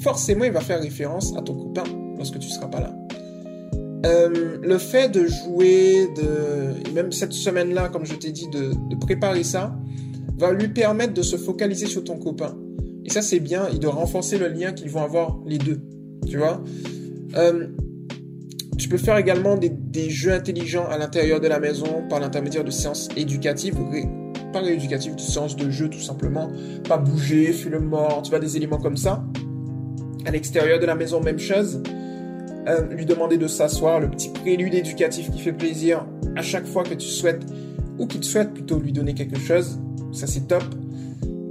forcément, 0.02 0.44
il 0.44 0.52
va 0.52 0.60
faire 0.60 0.80
référence 0.80 1.34
à 1.36 1.42
ton 1.42 1.54
copain 1.54 1.84
lorsque 2.16 2.38
tu 2.38 2.48
seras 2.48 2.66
pas 2.66 2.80
là. 2.80 2.94
Euh, 4.04 4.58
le 4.60 4.78
fait 4.78 5.08
de 5.08 5.26
jouer, 5.26 6.08
de, 6.16 6.92
même 6.92 7.12
cette 7.12 7.32
semaine-là, 7.32 7.88
comme 7.88 8.04
je 8.04 8.14
t'ai 8.14 8.32
dit, 8.32 8.48
de, 8.48 8.96
préparer 8.96 9.44
ça, 9.44 9.76
va 10.38 10.52
lui 10.52 10.68
permettre 10.68 11.14
de 11.14 11.22
se 11.22 11.36
focaliser 11.36 11.86
sur 11.86 12.02
ton 12.02 12.18
copain. 12.18 12.56
Et 13.04 13.10
ça, 13.10 13.22
c'est 13.22 13.40
bien, 13.40 13.68
et 13.68 13.78
de 13.78 13.86
renforcer 13.86 14.38
le 14.38 14.48
lien 14.48 14.72
qu'ils 14.72 14.90
vont 14.90 15.02
avoir 15.02 15.38
les 15.46 15.58
deux. 15.58 15.80
Tu 16.26 16.36
vois 16.36 16.62
euh, 17.36 17.68
tu 18.78 18.88
peux 18.88 18.98
faire 18.98 19.16
également 19.16 19.56
des, 19.56 20.10
jeux 20.10 20.32
intelligents 20.32 20.86
à 20.90 20.98
l'intérieur 20.98 21.40
de 21.40 21.46
la 21.46 21.60
maison 21.60 22.02
par 22.08 22.18
l'intermédiaire 22.18 22.64
de 22.64 22.70
séances 22.70 23.08
éducatives, 23.16 23.76
pas 24.52 24.60
rééducatives, 24.60 25.14
de 25.14 25.20
séances 25.20 25.54
de 25.54 25.70
jeu 25.70 25.88
tout 25.88 26.00
simplement. 26.00 26.50
Pas 26.88 26.96
bouger, 26.96 27.54
le 27.70 27.80
mort, 27.80 28.22
tu 28.22 28.30
vois, 28.30 28.40
des 28.40 28.56
éléments 28.56 28.78
comme 28.78 28.96
ça. 28.96 29.24
À 30.24 30.30
l'extérieur 30.30 30.78
de 30.78 30.86
la 30.86 30.94
maison, 30.94 31.20
même 31.20 31.38
chose. 31.38 31.82
Euh, 32.68 32.86
lui 32.94 33.06
demander 33.06 33.38
de 33.38 33.48
s'asseoir, 33.48 33.98
le 33.98 34.08
petit 34.08 34.28
prélude 34.28 34.74
éducatif 34.74 35.30
qui 35.32 35.40
fait 35.40 35.52
plaisir 35.52 36.06
à 36.36 36.42
chaque 36.42 36.66
fois 36.66 36.84
que 36.84 36.94
tu 36.94 37.08
souhaites, 37.08 37.42
ou 37.98 38.06
qu'il 38.06 38.22
souhaite 38.22 38.54
plutôt 38.54 38.78
lui 38.78 38.92
donner 38.92 39.14
quelque 39.14 39.38
chose. 39.38 39.80
Ça, 40.12 40.26
c'est 40.26 40.46
top. 40.46 40.62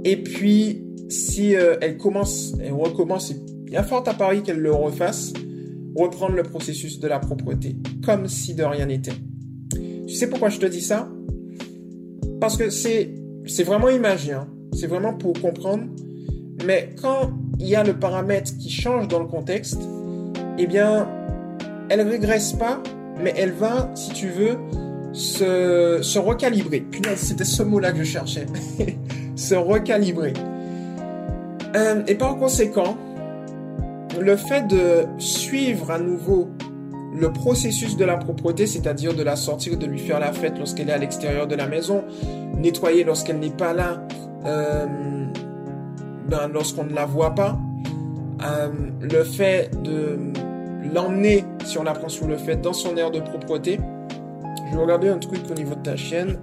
Et 0.04 0.16
puis, 0.16 0.84
si 1.10 1.54
euh, 1.54 1.76
elle 1.82 1.98
commence, 1.98 2.54
elle 2.60 2.72
recommence, 2.72 3.30
il 3.30 3.72
y 3.72 3.76
a 3.76 3.82
fort 3.82 4.04
à 4.08 4.14
parier 4.14 4.42
qu'elle 4.42 4.60
le 4.60 4.72
refasse 4.72 5.32
reprendre 5.94 6.34
le 6.34 6.42
processus 6.42 6.98
de 7.00 7.08
la 7.08 7.18
propreté, 7.18 7.76
comme 8.04 8.26
si 8.26 8.54
de 8.54 8.62
rien 8.64 8.86
n'était. 8.86 9.12
Tu 10.06 10.14
sais 10.14 10.28
pourquoi 10.28 10.48
je 10.48 10.58
te 10.58 10.66
dis 10.66 10.80
ça? 10.80 11.10
Parce 12.40 12.56
que 12.56 12.70
c'est 12.70 13.12
vraiment 13.64 13.88
imagé, 13.88 14.32
hein. 14.32 14.48
c'est 14.72 14.86
vraiment 14.86 15.14
pour 15.14 15.34
comprendre. 15.34 15.84
Mais 16.66 16.94
quand 17.00 17.32
il 17.58 17.66
y 17.66 17.76
a 17.76 17.84
le 17.84 17.94
paramètre 17.94 18.56
qui 18.58 18.70
change 18.70 19.08
dans 19.08 19.20
le 19.20 19.26
contexte, 19.26 19.80
eh 20.58 20.66
bien, 20.66 21.08
elle 21.88 22.00
régresse 22.02 22.52
pas, 22.52 22.82
mais 23.22 23.32
elle 23.36 23.52
va, 23.52 23.90
si 23.94 24.12
tu 24.12 24.28
veux, 24.28 24.58
se, 25.12 26.18
recalibrer. 26.18 26.80
Punaise, 26.80 27.18
c'était 27.18 27.44
ce 27.44 27.62
mot-là 27.62 27.92
que 27.92 27.98
je 27.98 28.04
cherchais. 28.04 28.46
se 29.36 29.54
recalibrer. 29.54 30.32
Euh, 31.76 32.02
et 32.06 32.14
par 32.14 32.36
conséquent, 32.36 32.96
le 34.20 34.36
fait 34.36 34.66
de 34.66 35.06
suivre 35.18 35.90
à 35.90 35.98
nouveau 35.98 36.50
le 37.14 37.32
processus 37.32 37.96
de 37.96 38.04
la 38.04 38.16
propreté, 38.16 38.66
c'est-à-dire 38.66 39.14
de 39.14 39.22
la 39.22 39.36
sortir, 39.36 39.76
de 39.76 39.86
lui 39.86 39.98
faire 39.98 40.18
la 40.18 40.32
fête 40.32 40.58
lorsqu'elle 40.58 40.88
est 40.88 40.92
à 40.92 40.98
l'extérieur 40.98 41.46
de 41.46 41.54
la 41.54 41.66
maison, 41.66 42.04
nettoyer 42.56 43.04
lorsqu'elle 43.04 43.38
n'est 43.38 43.50
pas 43.50 43.74
là, 43.74 44.06
euh, 44.46 44.86
ben, 46.28 46.48
lorsqu'on 46.48 46.84
ne 46.84 46.94
la 46.94 47.06
voit 47.06 47.34
pas, 47.34 47.58
euh, 48.44 48.68
le 49.00 49.24
fait 49.24 49.70
de 49.82 50.18
l'emmener, 50.92 51.44
si 51.64 51.78
on 51.78 51.82
la 51.82 51.92
prend 51.92 52.08
sur 52.08 52.26
le 52.26 52.36
fait, 52.36 52.56
dans 52.56 52.72
son 52.72 52.96
air 52.96 53.10
de 53.10 53.20
propreté. 53.20 53.78
Je 54.70 54.76
vais 54.76 54.82
regarder 54.82 55.08
un 55.08 55.18
truc 55.18 55.40
au 55.50 55.54
niveau 55.54 55.74
de 55.74 55.82
ta 55.82 55.96
chaîne. 55.96 56.38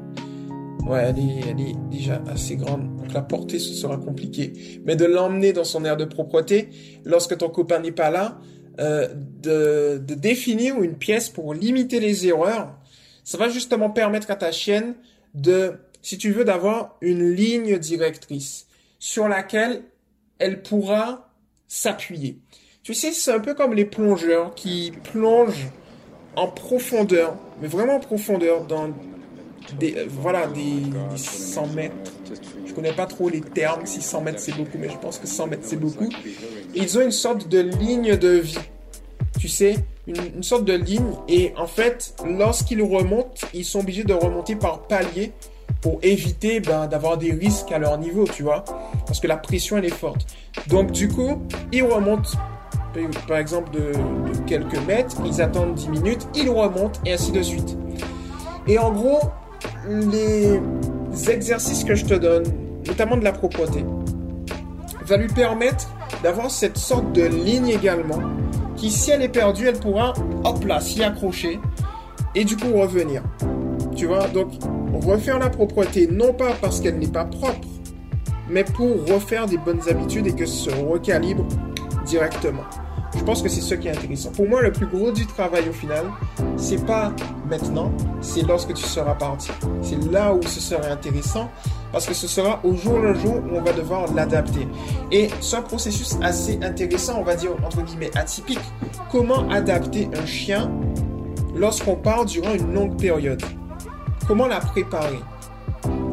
Ouais, 0.86 1.04
elle 1.10 1.20
est, 1.20 1.50
elle 1.50 1.62
est 1.62 1.76
déjà 1.92 2.22
assez 2.32 2.56
grande. 2.56 2.96
Donc 2.98 3.14
la 3.14 3.22
portée, 3.22 3.60
ce 3.60 3.74
sera 3.74 3.98
compliqué. 3.98 4.82
Mais 4.86 4.96
de 4.96 5.06
l'emmener 5.06 5.54
dans 5.54 5.64
son 5.64 5.84
air 5.86 5.98
de 5.98 6.06
propreté, 6.06 6.70
lorsque 7.06 7.38
ton 7.38 7.50
copain 7.50 7.80
n'est 7.80 7.92
pas 7.92 8.10
là, 8.10 8.40
euh, 8.80 9.08
de, 9.42 9.98
de 9.98 10.14
définir 10.16 10.82
une 10.82 10.96
pièce 10.96 11.30
pour 11.30 11.54
limiter 11.54 12.00
les 12.00 12.28
erreurs, 12.28 12.76
ça 13.24 13.38
va 13.38 13.50
justement 13.50 13.90
permettre 13.90 14.32
à 14.32 14.36
ta 14.36 14.52
chienne 14.52 14.96
de, 15.36 15.74
si 16.02 16.18
tu 16.18 16.32
veux, 16.32 16.46
d'avoir 16.46 16.98
une 17.02 17.30
ligne 17.30 17.78
directrice 17.78 18.69
sur 19.00 19.28
laquelle 19.28 19.84
elle 20.38 20.62
pourra 20.62 21.32
s'appuyer. 21.68 22.38
Tu 22.84 22.94
sais, 22.94 23.12
c'est 23.12 23.32
un 23.32 23.40
peu 23.40 23.54
comme 23.54 23.74
les 23.74 23.86
plongeurs 23.86 24.54
qui 24.56 24.92
plongent 25.12 25.68
en 26.36 26.48
profondeur, 26.48 27.36
mais 27.62 27.68
vraiment 27.68 27.96
en 27.96 28.00
profondeur, 28.00 28.66
dans 28.66 28.90
des, 29.80 29.96
euh, 29.96 30.06
voilà, 30.10 30.48
des 30.48 30.84
100 31.16 31.68
mètres. 31.68 31.96
Je 32.66 32.74
connais 32.74 32.94
pas 32.94 33.06
trop 33.06 33.30
les 33.30 33.42
termes, 33.42 33.86
si 33.86 34.02
100 34.02 34.22
mètres 34.22 34.40
c'est 34.40 34.56
beaucoup, 34.56 34.78
mais 34.78 34.90
je 34.90 34.98
pense 34.98 35.18
que 35.18 35.28
100 35.28 35.48
mètres 35.48 35.64
c'est 35.66 35.76
beaucoup. 35.76 36.10
ils 36.76 36.98
ont 36.98 37.02
une 37.02 37.12
sorte 37.12 37.48
de 37.48 37.60
ligne 37.60 38.16
de 38.16 38.30
vie. 38.30 38.60
Tu 39.40 39.48
sais, 39.48 39.76
une, 40.08 40.44
sorte 40.44 40.66
de 40.66 40.74
ligne. 40.74 41.14
Et 41.28 41.54
en 41.58 41.68
fait, 41.68 42.16
lorsqu'ils 42.26 42.82
remontent, 42.82 43.48
ils 43.54 43.66
sont 43.66 43.80
obligés 43.80 44.04
de 44.04 44.14
remonter 44.14 44.56
par 44.56 44.88
palier 44.88 45.32
pour 45.82 46.00
éviter 46.02 46.60
ben, 46.60 46.88
d'avoir 46.88 47.18
des 47.18 47.32
risques 47.32 47.72
à 47.72 47.80
leur 47.80 47.98
niveau, 47.98 48.26
tu 48.26 48.44
vois. 48.44 48.64
Parce 49.06 49.20
que 49.20 49.28
la 49.28 49.38
pression, 49.38 49.78
elle 49.78 49.86
est 49.86 49.90
forte. 49.90 50.26
Donc, 50.68 50.92
du 50.92 51.08
coup, 51.08 51.42
ils 51.72 51.84
remontent, 51.84 52.32
par 53.28 53.38
exemple, 53.38 53.72
de, 53.72 53.92
de 53.92 54.38
quelques 54.46 54.80
mètres, 54.86 55.16
ils 55.26 55.42
attendent 55.42 55.76
10 55.76 55.90
minutes, 55.90 56.28
ils 56.36 56.50
remontent, 56.50 57.00
et 57.06 57.14
ainsi 57.14 57.32
de 57.32 57.42
suite. 57.42 57.78
Et 58.68 58.78
en 58.78 58.92
gros, 58.92 59.20
les 59.88 60.60
exercices 61.30 61.84
que 61.84 61.96
je 61.96 62.06
te 62.06 62.14
donne, 62.14 62.44
notamment 62.88 63.18
de 63.18 63.24
la 63.24 63.32
propreté, 63.32 63.86
va 65.06 65.18
lui 65.18 65.28
permettre 65.28 65.90
d'avoir 66.24 66.52
cette 66.52 66.78
sorte 66.78 67.12
de 67.14 67.24
ligne 67.24 67.70
également, 67.70 68.20
qui 68.76 68.92
si 68.92 69.12
elle 69.12 69.22
est 69.22 69.30
perdue, 69.30 69.68
elle 69.68 69.80
pourra, 69.80 70.14
hop 70.44 70.64
là, 70.66 70.80
s'y 70.80 71.04
accrocher, 71.04 71.60
et 72.36 72.44
du 72.44 72.58
coup 72.58 72.74
revenir. 72.74 73.24
Tu 73.96 74.06
vois, 74.06 74.28
donc 74.28 74.52
refaire 74.94 75.40
la 75.40 75.50
propreté, 75.50 76.08
non 76.08 76.34
pas 76.34 76.54
parce 76.62 76.80
qu'elle 76.80 76.98
n'est 76.98 77.08
pas 77.08 77.26
propre, 77.26 77.68
mais 78.50 78.64
pour 78.64 79.08
refaire 79.08 79.46
des 79.46 79.58
bonnes 79.58 79.82
habitudes 79.90 80.28
et 80.28 80.34
que 80.34 80.46
se 80.46 80.70
recalibre 80.70 81.46
directement. 82.06 82.64
Je 83.18 83.24
pense 83.24 83.42
que 83.42 83.50
c'est 83.50 83.62
ce 83.62 83.74
qui 83.76 83.88
est 83.88 83.92
intéressant. 83.92 84.32
Pour 84.32 84.48
moi, 84.48 84.62
le 84.62 84.72
plus 84.72 84.86
gros 84.86 85.12
du 85.12 85.26
travail 85.26 85.68
au 85.68 85.74
final, 85.74 86.06
c'est 86.58 86.86
pas 86.86 87.12
maintenant, 87.50 87.92
c'est 88.22 88.44
lorsque 88.44 88.74
tu 88.74 88.84
seras 88.84 89.16
parti. 89.16 89.50
C'est 89.82 90.12
là 90.12 90.34
où 90.34 90.42
ce 90.44 90.60
sera 90.60 90.88
intéressant 90.88 91.50
parce 91.92 92.06
que 92.06 92.14
ce 92.14 92.28
sera 92.28 92.60
au 92.64 92.76
jour 92.76 93.00
le 93.00 93.16
jour 93.16 93.36
où 93.36 93.56
on 93.56 93.62
va 93.62 93.74
devoir 93.74 94.14
l'adapter. 94.14 94.68
Et 95.12 95.30
c'est 95.42 95.56
un 95.56 95.62
processus 95.64 96.18
assez 96.22 96.60
intéressant, 96.62 97.20
on 97.20 97.24
va 97.24 97.36
dire 97.36 97.52
entre 97.66 97.82
guillemets 97.82 98.16
atypique. 98.16 98.60
Comment 99.12 99.50
adapter 99.50 100.08
un 100.16 100.26
chien 100.26 100.72
lorsqu'on 101.56 101.96
part 101.96 102.26
durant 102.26 102.54
une 102.54 102.74
longue 102.74 102.96
période? 102.96 103.42
Comment 104.30 104.46
la 104.46 104.60
préparer? 104.60 105.18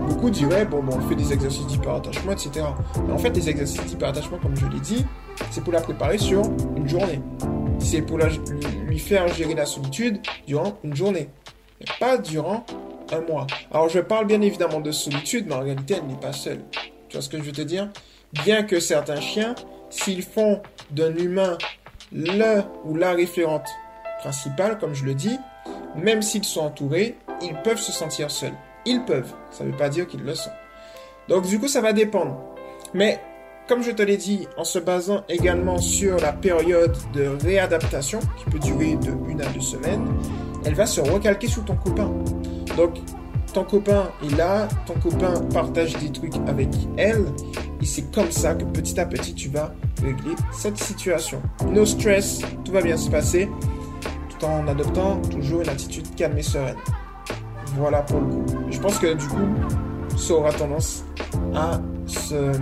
Beaucoup 0.09 0.31
diraient, 0.31 0.65
bon, 0.65 0.83
on 0.89 1.01
fait 1.07 1.15
des 1.15 1.35
exercices 1.35 1.67
d'hyperattachement, 1.67 2.33
etc. 2.33 2.65
Mais 3.07 3.13
en 3.13 3.19
fait, 3.19 3.29
les 3.29 3.51
exercices 3.51 3.85
d'hyperattachement, 3.85 4.39
comme 4.39 4.57
je 4.57 4.65
l'ai 4.69 4.81
dit, 4.81 5.05
c'est 5.51 5.63
pour 5.63 5.75
la 5.75 5.83
préparer 5.83 6.17
sur 6.17 6.41
une 6.79 6.89
journée. 6.89 7.21
C'est 7.79 8.01
pour 8.01 8.19
lui 8.87 8.99
faire 8.99 9.29
gérer 9.35 9.53
la 9.53 9.67
solitude 9.67 10.19
durant 10.47 10.79
une 10.83 10.97
journée. 10.97 11.29
Mais 11.79 11.87
pas 12.01 12.17
durant 12.17 12.65
un 13.13 13.21
mois. 13.21 13.47
Alors 13.71 13.91
je 13.91 14.01
parle 14.01 14.25
bien 14.25 14.41
évidemment 14.41 14.81
de 14.81 14.93
solitude, 14.93 15.45
mais 15.47 15.55
en 15.55 15.61
réalité 15.61 15.97
elle 15.99 16.07
n'est 16.07 16.19
pas 16.19 16.33
seule. 16.33 16.65
Tu 17.11 17.19
vois 17.19 17.21
ce 17.21 17.29
que 17.29 17.37
je 17.37 17.43
veux 17.43 17.53
te 17.53 17.61
dire? 17.61 17.91
Bien 18.33 18.63
que 18.63 18.81
certains 18.81 19.21
chiens, 19.21 19.55
s'ils 19.91 20.23
font 20.23 20.63
d'un 20.91 21.15
humain 21.17 21.59
le 22.13 22.63
ou 22.87 22.97
la 22.97 23.13
référente 23.13 23.69
principale, 24.21 24.79
comme 24.79 24.95
je 24.95 25.05
le 25.05 25.13
dis, 25.13 25.39
même 25.95 26.23
s'ils 26.23 26.45
sont 26.45 26.63
entourés, 26.63 27.19
ils 27.43 27.55
peuvent 27.63 27.81
se 27.81 27.93
sentir 27.93 28.31
seuls. 28.31 28.55
Ils 28.85 29.05
peuvent, 29.05 29.33
ça 29.51 29.65
ne 29.65 29.71
veut 29.71 29.77
pas 29.77 29.89
dire 29.89 30.07
qu'ils 30.07 30.23
le 30.23 30.35
sont. 30.35 30.51
Donc 31.29 31.47
du 31.47 31.59
coup 31.59 31.69
ça 31.69 31.81
va 31.81 31.93
dépendre. 31.93 32.39
Mais 32.95 33.21
comme 33.69 33.83
je 33.83 33.91
te 33.91 34.03
l'ai 34.03 34.17
dit, 34.17 34.47
en 34.57 34.63
se 34.63 34.79
basant 34.79 35.25
également 35.29 35.79
sur 35.79 36.19
la 36.19 36.33
période 36.33 36.97
de 37.13 37.37
réadaptation, 37.43 38.21
qui 38.39 38.45
peut 38.45 38.61
durer 38.61 38.95
de 38.95 39.11
une 39.29 39.43
à 39.43 39.47
deux 39.47 39.61
semaines, 39.61 40.07
elle 40.65 40.75
va 40.75 40.87
se 40.87 41.01
recalquer 41.01 41.49
sur 41.49 41.65
ton 41.65 41.75
copain. 41.75 42.13
Donc, 42.77 42.95
ton 43.53 43.65
copain 43.65 44.13
est 44.23 44.37
là, 44.37 44.69
ton 44.87 44.95
copain 44.95 45.35
partage 45.53 45.97
des 45.97 46.13
trucs 46.13 46.37
avec 46.47 46.69
elle, 46.97 47.25
et 47.81 47.87
c'est 47.87 48.13
comme 48.13 48.31
ça 48.31 48.55
que 48.55 48.65
petit 48.65 49.01
à 49.01 49.07
petit, 49.07 49.35
tu 49.35 49.49
vas 49.49 49.75
régler 50.01 50.37
cette 50.53 50.79
situation. 50.79 51.43
No 51.73 51.85
stress, 51.85 52.43
tout 52.65 52.71
va 52.71 52.83
bien 52.83 52.97
se 52.97 53.11
passer, 53.11 53.49
tout 54.29 54.47
en 54.47 54.69
adoptant 54.69 55.21
toujours 55.23 55.63
une 55.63 55.71
attitude 55.71 56.15
calme 56.15 56.39
et 56.39 56.43
sereine. 56.43 56.77
Voilà 57.79 58.03
pour 58.03 58.21
le 58.21 58.27
coup. 58.27 58.45
Je 58.71 58.79
pense 58.81 58.99
que 58.99 59.15
du 59.15 59.27
coup, 59.27 59.49
ça 60.17 60.35
aura 60.35 60.53
tendance 60.53 61.05
à 61.55 61.81
se 62.07 62.53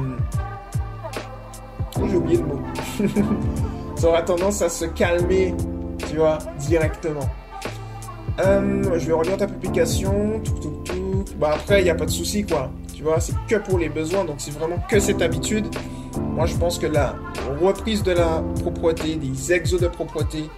j'ai 2.08 2.16
oublié 2.16 2.38
le 2.38 2.44
mot. 2.44 2.60
ça 3.96 4.08
aura 4.08 4.22
tendance 4.22 4.62
à 4.62 4.68
se 4.68 4.84
calmer, 4.86 5.54
tu 6.08 6.16
vois, 6.16 6.38
directement. 6.58 7.28
Euh, 8.40 8.98
je 8.98 9.06
vais 9.06 9.12
relire 9.12 9.36
ta 9.36 9.46
publication. 9.46 10.40
Tout, 10.42 10.52
tout, 10.54 10.82
tout. 10.84 11.24
Bah 11.38 11.52
après, 11.54 11.80
il 11.80 11.84
n'y 11.84 11.90
a 11.90 11.94
pas 11.94 12.06
de 12.06 12.10
souci, 12.10 12.44
quoi. 12.44 12.70
Tu 12.92 13.02
vois, 13.02 13.20
c'est 13.20 13.34
que 13.48 13.56
pour 13.56 13.78
les 13.78 13.88
besoins, 13.88 14.24
donc 14.24 14.36
c'est 14.38 14.52
vraiment 14.52 14.78
que 14.88 14.98
cette 14.98 15.22
habitude. 15.22 15.66
Moi, 16.20 16.46
je 16.46 16.56
pense 16.56 16.78
que 16.78 16.86
la 16.86 17.14
reprise 17.60 18.02
de 18.02 18.12
la 18.12 18.42
propreté, 18.60 19.16
des 19.16 19.52
exos 19.52 19.80
de 19.80 19.88
propreté, 19.88 20.50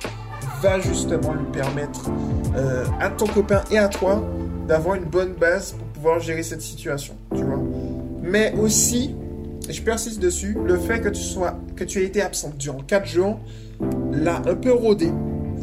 va 0.63 0.81
justement 0.81 1.35
lui 1.35 1.47
permettre 1.53 2.01
euh, 2.57 2.85
à 2.99 3.11
ton 3.11 3.27
copain 3.27 3.63
et 3.71 3.79
à 3.79 3.89
toi 3.89 4.23
d'avoir 4.67 4.97
une 4.97 5.05
bonne 5.05 5.35
base 5.35 5.73
pour 5.73 5.87
pouvoir 5.89 6.21
gérer 6.21 6.43
cette 6.43 6.63
situation, 6.63 7.17
tu 7.35 7.43
vois. 7.43 7.63
Mais 8.23 8.53
aussi, 8.55 9.15
je 9.69 9.81
persiste 9.83 10.21
dessus, 10.21 10.57
le 10.65 10.77
fait 10.77 11.01
que 11.01 11.09
tu 11.09 11.23
sois, 11.23 11.59
que 11.77 11.85
tu 11.85 12.01
aies 12.01 12.07
été 12.07 12.21
absent 12.21 12.53
durant 12.59 12.81
4 12.81 13.07
jours, 13.07 13.41
l'a 14.13 14.37
un 14.47 14.55
peu 14.55 14.73
rodé. 14.73 15.11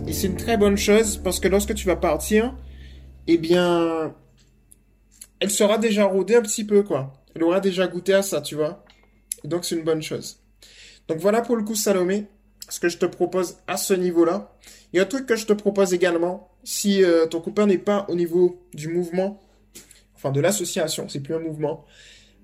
Et 0.08 0.14
c'est 0.14 0.28
une 0.28 0.36
très 0.38 0.58
bonne 0.58 0.78
chose 0.78 1.18
parce 1.18 1.40
que 1.40 1.48
lorsque 1.48 1.76
tu 1.76 1.88
vas 1.88 1.96
partir, 1.96 2.56
eh 3.28 3.38
bien, 3.38 4.14
elle 5.40 5.52
sera 5.52 5.78
déjà 5.78 6.06
rodée 6.06 6.36
un 6.36 6.42
petit 6.42 6.64
peu, 6.64 6.84
quoi. 6.84 7.14
Elle 7.36 7.44
aura 7.44 7.60
déjà 7.60 7.88
goûté 7.88 8.14
à 8.14 8.22
ça, 8.22 8.42
tu 8.42 8.56
vois. 8.56 8.84
Donc 9.44 9.66
c'est 9.66 9.76
une 9.76 9.84
bonne 9.84 10.02
chose. 10.02 10.40
Donc 11.08 11.18
voilà 11.20 11.42
pour 11.42 11.56
le 11.56 11.64
coup, 11.64 11.76
Salomé, 11.76 12.28
ce 12.74 12.80
que 12.80 12.90
je 12.90 12.98
te 12.98 13.06
propose 13.06 13.58
à 13.68 13.78
ce 13.78 13.94
niveau-là. 13.94 14.52
Il 14.92 14.98
y 14.98 15.00
a 15.00 15.04
un 15.04 15.06
truc 15.06 15.28
que 15.28 15.36
je 15.36 15.46
te 15.46 15.54
propose 15.54 15.94
également, 15.94 16.50
si 16.64 17.04
euh, 17.04 17.28
ton 17.28 17.40
copain 17.40 17.68
n'est 17.68 17.78
pas 17.78 18.08
au 18.10 18.16
niveau 18.16 18.64
du 18.74 18.88
mouvement, 18.88 19.40
enfin 20.16 20.32
de 20.32 20.42
l'association, 20.42 21.08
c'est 21.08 21.20
plus 21.20 21.36
un 21.36 21.40
mouvement, 21.40 21.86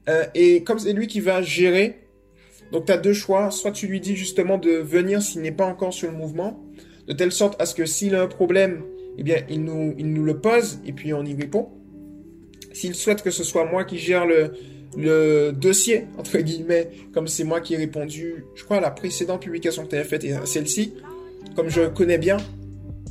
euh, 0.08 0.26
et 0.36 0.64
comme 0.64 0.78
c'est 0.78 0.94
lui 0.94 1.08
qui 1.08 1.20
va 1.20 1.42
gérer, 1.42 2.08
donc 2.72 2.86
tu 2.86 2.92
as 2.92 2.98
deux 2.98 3.14
choix. 3.14 3.50
Soit 3.50 3.72
tu 3.72 3.88
lui 3.88 4.00
dis 4.00 4.16
justement 4.16 4.60
de 4.60 4.70
venir 4.70 5.20
s'il 5.24 5.42
n'est 5.42 5.52
pas 5.52 5.66
encore 5.66 5.96
sur 5.96 6.12
le 6.12 6.16
mouvement, 6.16 6.64
de 7.08 7.14
telle 7.14 7.32
sorte 7.32 7.60
à 7.60 7.66
ce 7.66 7.74
que 7.74 7.88
s'il 7.88 8.14
a 8.14 8.22
un 8.22 8.28
problème, 8.28 8.84
eh 9.18 9.24
bien, 9.24 9.38
il 9.50 9.64
nous, 9.64 9.96
il 9.98 10.14
nous 10.14 10.24
le 10.24 10.40
pose 10.40 10.80
et 10.86 10.94
puis 10.94 11.12
on 11.12 11.26
y 11.26 11.34
répond. 11.34 11.70
S'il 12.72 12.94
souhaite 12.94 13.24
que 13.24 13.32
ce 13.32 13.44
soit 13.44 13.66
moi 13.66 13.84
qui 13.84 13.98
gère 13.98 14.28
le, 14.28 14.54
le 14.98 15.52
dossier, 15.52 16.06
entre 16.18 16.38
guillemets, 16.40 16.90
comme 17.14 17.28
c'est 17.28 17.44
moi 17.44 17.62
qui 17.62 17.76
ai 17.76 17.78
répondu, 17.78 18.46
je 18.56 18.64
crois, 18.64 18.78
à 18.78 18.82
la 18.82 18.92
précédente 18.92 19.42
publication 19.42 19.84
que 19.84 19.90
tu 19.90 19.96
avais 19.96 20.04
faite 20.04 20.24
et 20.24 20.34
celle-ci, 20.46 20.94
comme 21.56 21.70
je 21.70 21.88
connais 21.88 22.18
bien, 22.18 22.38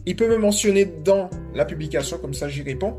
il 0.07 0.17
peut 0.17 0.29
me 0.29 0.39
mentionner 0.39 0.87
dans 1.05 1.31
la 1.55 1.65
publication, 1.65 2.19
comme 2.19 2.35
ça 2.35 2.49
j'y 2.49 2.63
réponds. 2.63 2.97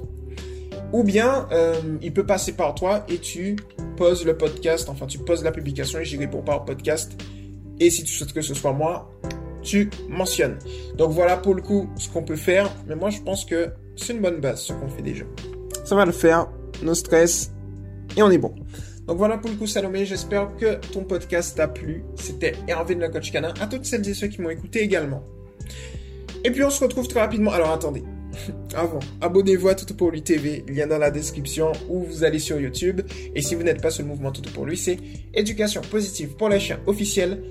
Ou 0.92 1.04
bien, 1.04 1.48
euh, 1.52 1.74
il 2.02 2.14
peut 2.14 2.26
passer 2.26 2.54
par 2.54 2.74
toi 2.74 3.06
et 3.10 3.18
tu 3.18 3.56
poses 3.96 4.26
le 4.26 4.38
podcast, 4.38 4.90
enfin 4.90 5.06
tu 5.06 5.20
poses 5.20 5.44
la 5.44 5.52
publication 5.52 6.00
et 6.00 6.06
j'y 6.06 6.18
réponds 6.18 6.42
par 6.42 6.66
podcast. 6.66 7.12
Et 7.80 7.90
si 7.90 8.04
tu 8.04 8.14
souhaites 8.14 8.34
que 8.34 8.42
ce 8.42 8.54
soit 8.54 8.74
moi, 8.74 9.12
tu 9.62 9.90
mentionnes. 10.08 10.58
Donc 10.98 11.12
voilà 11.12 11.38
pour 11.38 11.54
le 11.54 11.62
coup 11.62 11.90
ce 11.98 12.10
qu'on 12.10 12.24
peut 12.24 12.36
faire. 12.36 12.72
Mais 12.88 12.96
moi 12.96 13.10
je 13.10 13.20
pense 13.22 13.46
que 13.46 13.70
c'est 13.96 14.14
une 14.14 14.22
bonne 14.22 14.40
base 14.40 14.62
ce 14.62 14.74
qu'on 14.74 14.88
fait 14.88 15.02
déjà. 15.02 15.26
Ça 15.86 15.96
va 15.96 16.06
le 16.06 16.12
faire, 16.12 16.48
no 16.82 16.94
stress, 16.94 17.52
et 18.18 18.24
on 18.24 18.30
est 18.32 18.38
bon. 18.38 18.54
Donc 19.08 19.18
voilà 19.18 19.38
pour 19.38 19.50
le 19.50 19.56
coup 19.56 19.66
Salomé, 19.66 20.06
j'espère 20.06 20.56
que 20.56 20.76
ton 20.92 21.04
podcast 21.04 21.58
t'a 21.58 21.68
plu. 21.68 22.04
C'était 22.16 22.54
Hervé 22.68 22.94
de 22.94 23.02
la 23.02 23.10
Coach 23.10 23.32
Canin. 23.32 23.54
À 23.60 23.66
toutes 23.66 23.86
celles 23.86 24.08
et 24.08 24.14
ceux 24.14 24.28
qui 24.28 24.40
m'ont 24.40 24.52
écouté 24.52 24.82
également. 24.82 25.24
Et 26.44 26.52
puis 26.52 26.64
on 26.64 26.70
se 26.70 26.84
retrouve 26.84 27.08
très 27.08 27.20
rapidement. 27.20 27.52
Alors 27.52 27.72
attendez. 27.72 28.04
Avant, 28.76 29.00
abonnez-vous 29.22 29.68
à 29.68 29.76
Toto 29.76 29.96
pour 29.96 30.12
lui 30.12 30.22
TV, 30.22 30.64
lien 30.68 30.86
dans 30.86 31.00
la 31.00 31.10
description 31.10 31.72
ou 31.90 32.04
vous 32.04 32.24
allez 32.24 32.40
sur 32.40 32.60
YouTube. 32.60 33.02
Et 33.34 33.42
si 33.42 33.56
vous 33.56 33.64
n'êtes 33.64 33.82
pas 33.82 33.90
sur 33.90 34.04
le 34.04 34.10
mouvement 34.10 34.32
Toto 34.32 34.50
pour 34.52 34.66
lui, 34.66 34.78
c'est 34.78 34.98
éducation 35.34 35.82
positive 35.82 36.36
pour 36.38 36.50
les 36.50 36.60
chiens 36.60 36.80
officiel, 36.86 37.42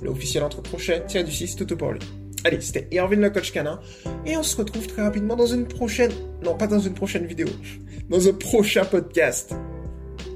le 0.00 0.10
officiel 0.10 0.44
entre 0.44 0.62
crochets, 0.62 1.02
tiens 1.08 1.24
du 1.24 1.32
6, 1.32 1.56
Toto 1.56 1.76
pour 1.76 1.92
lui. 1.92 2.00
Allez, 2.44 2.60
c'était 2.60 2.86
Irvin 2.92 3.16
le 3.16 3.30
coach 3.30 3.50
canin 3.50 3.80
et 4.24 4.36
on 4.36 4.44
se 4.44 4.56
retrouve 4.56 4.86
très 4.86 5.02
rapidement 5.02 5.34
dans 5.34 5.46
une 5.46 5.66
prochaine, 5.66 6.12
non 6.44 6.54
pas 6.54 6.68
dans 6.68 6.78
une 6.78 6.94
prochaine 6.94 7.26
vidéo, 7.26 7.48
dans 8.08 8.28
un 8.28 8.32
prochain 8.32 8.84
podcast. 8.84 9.52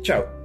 Ciao 0.02 0.41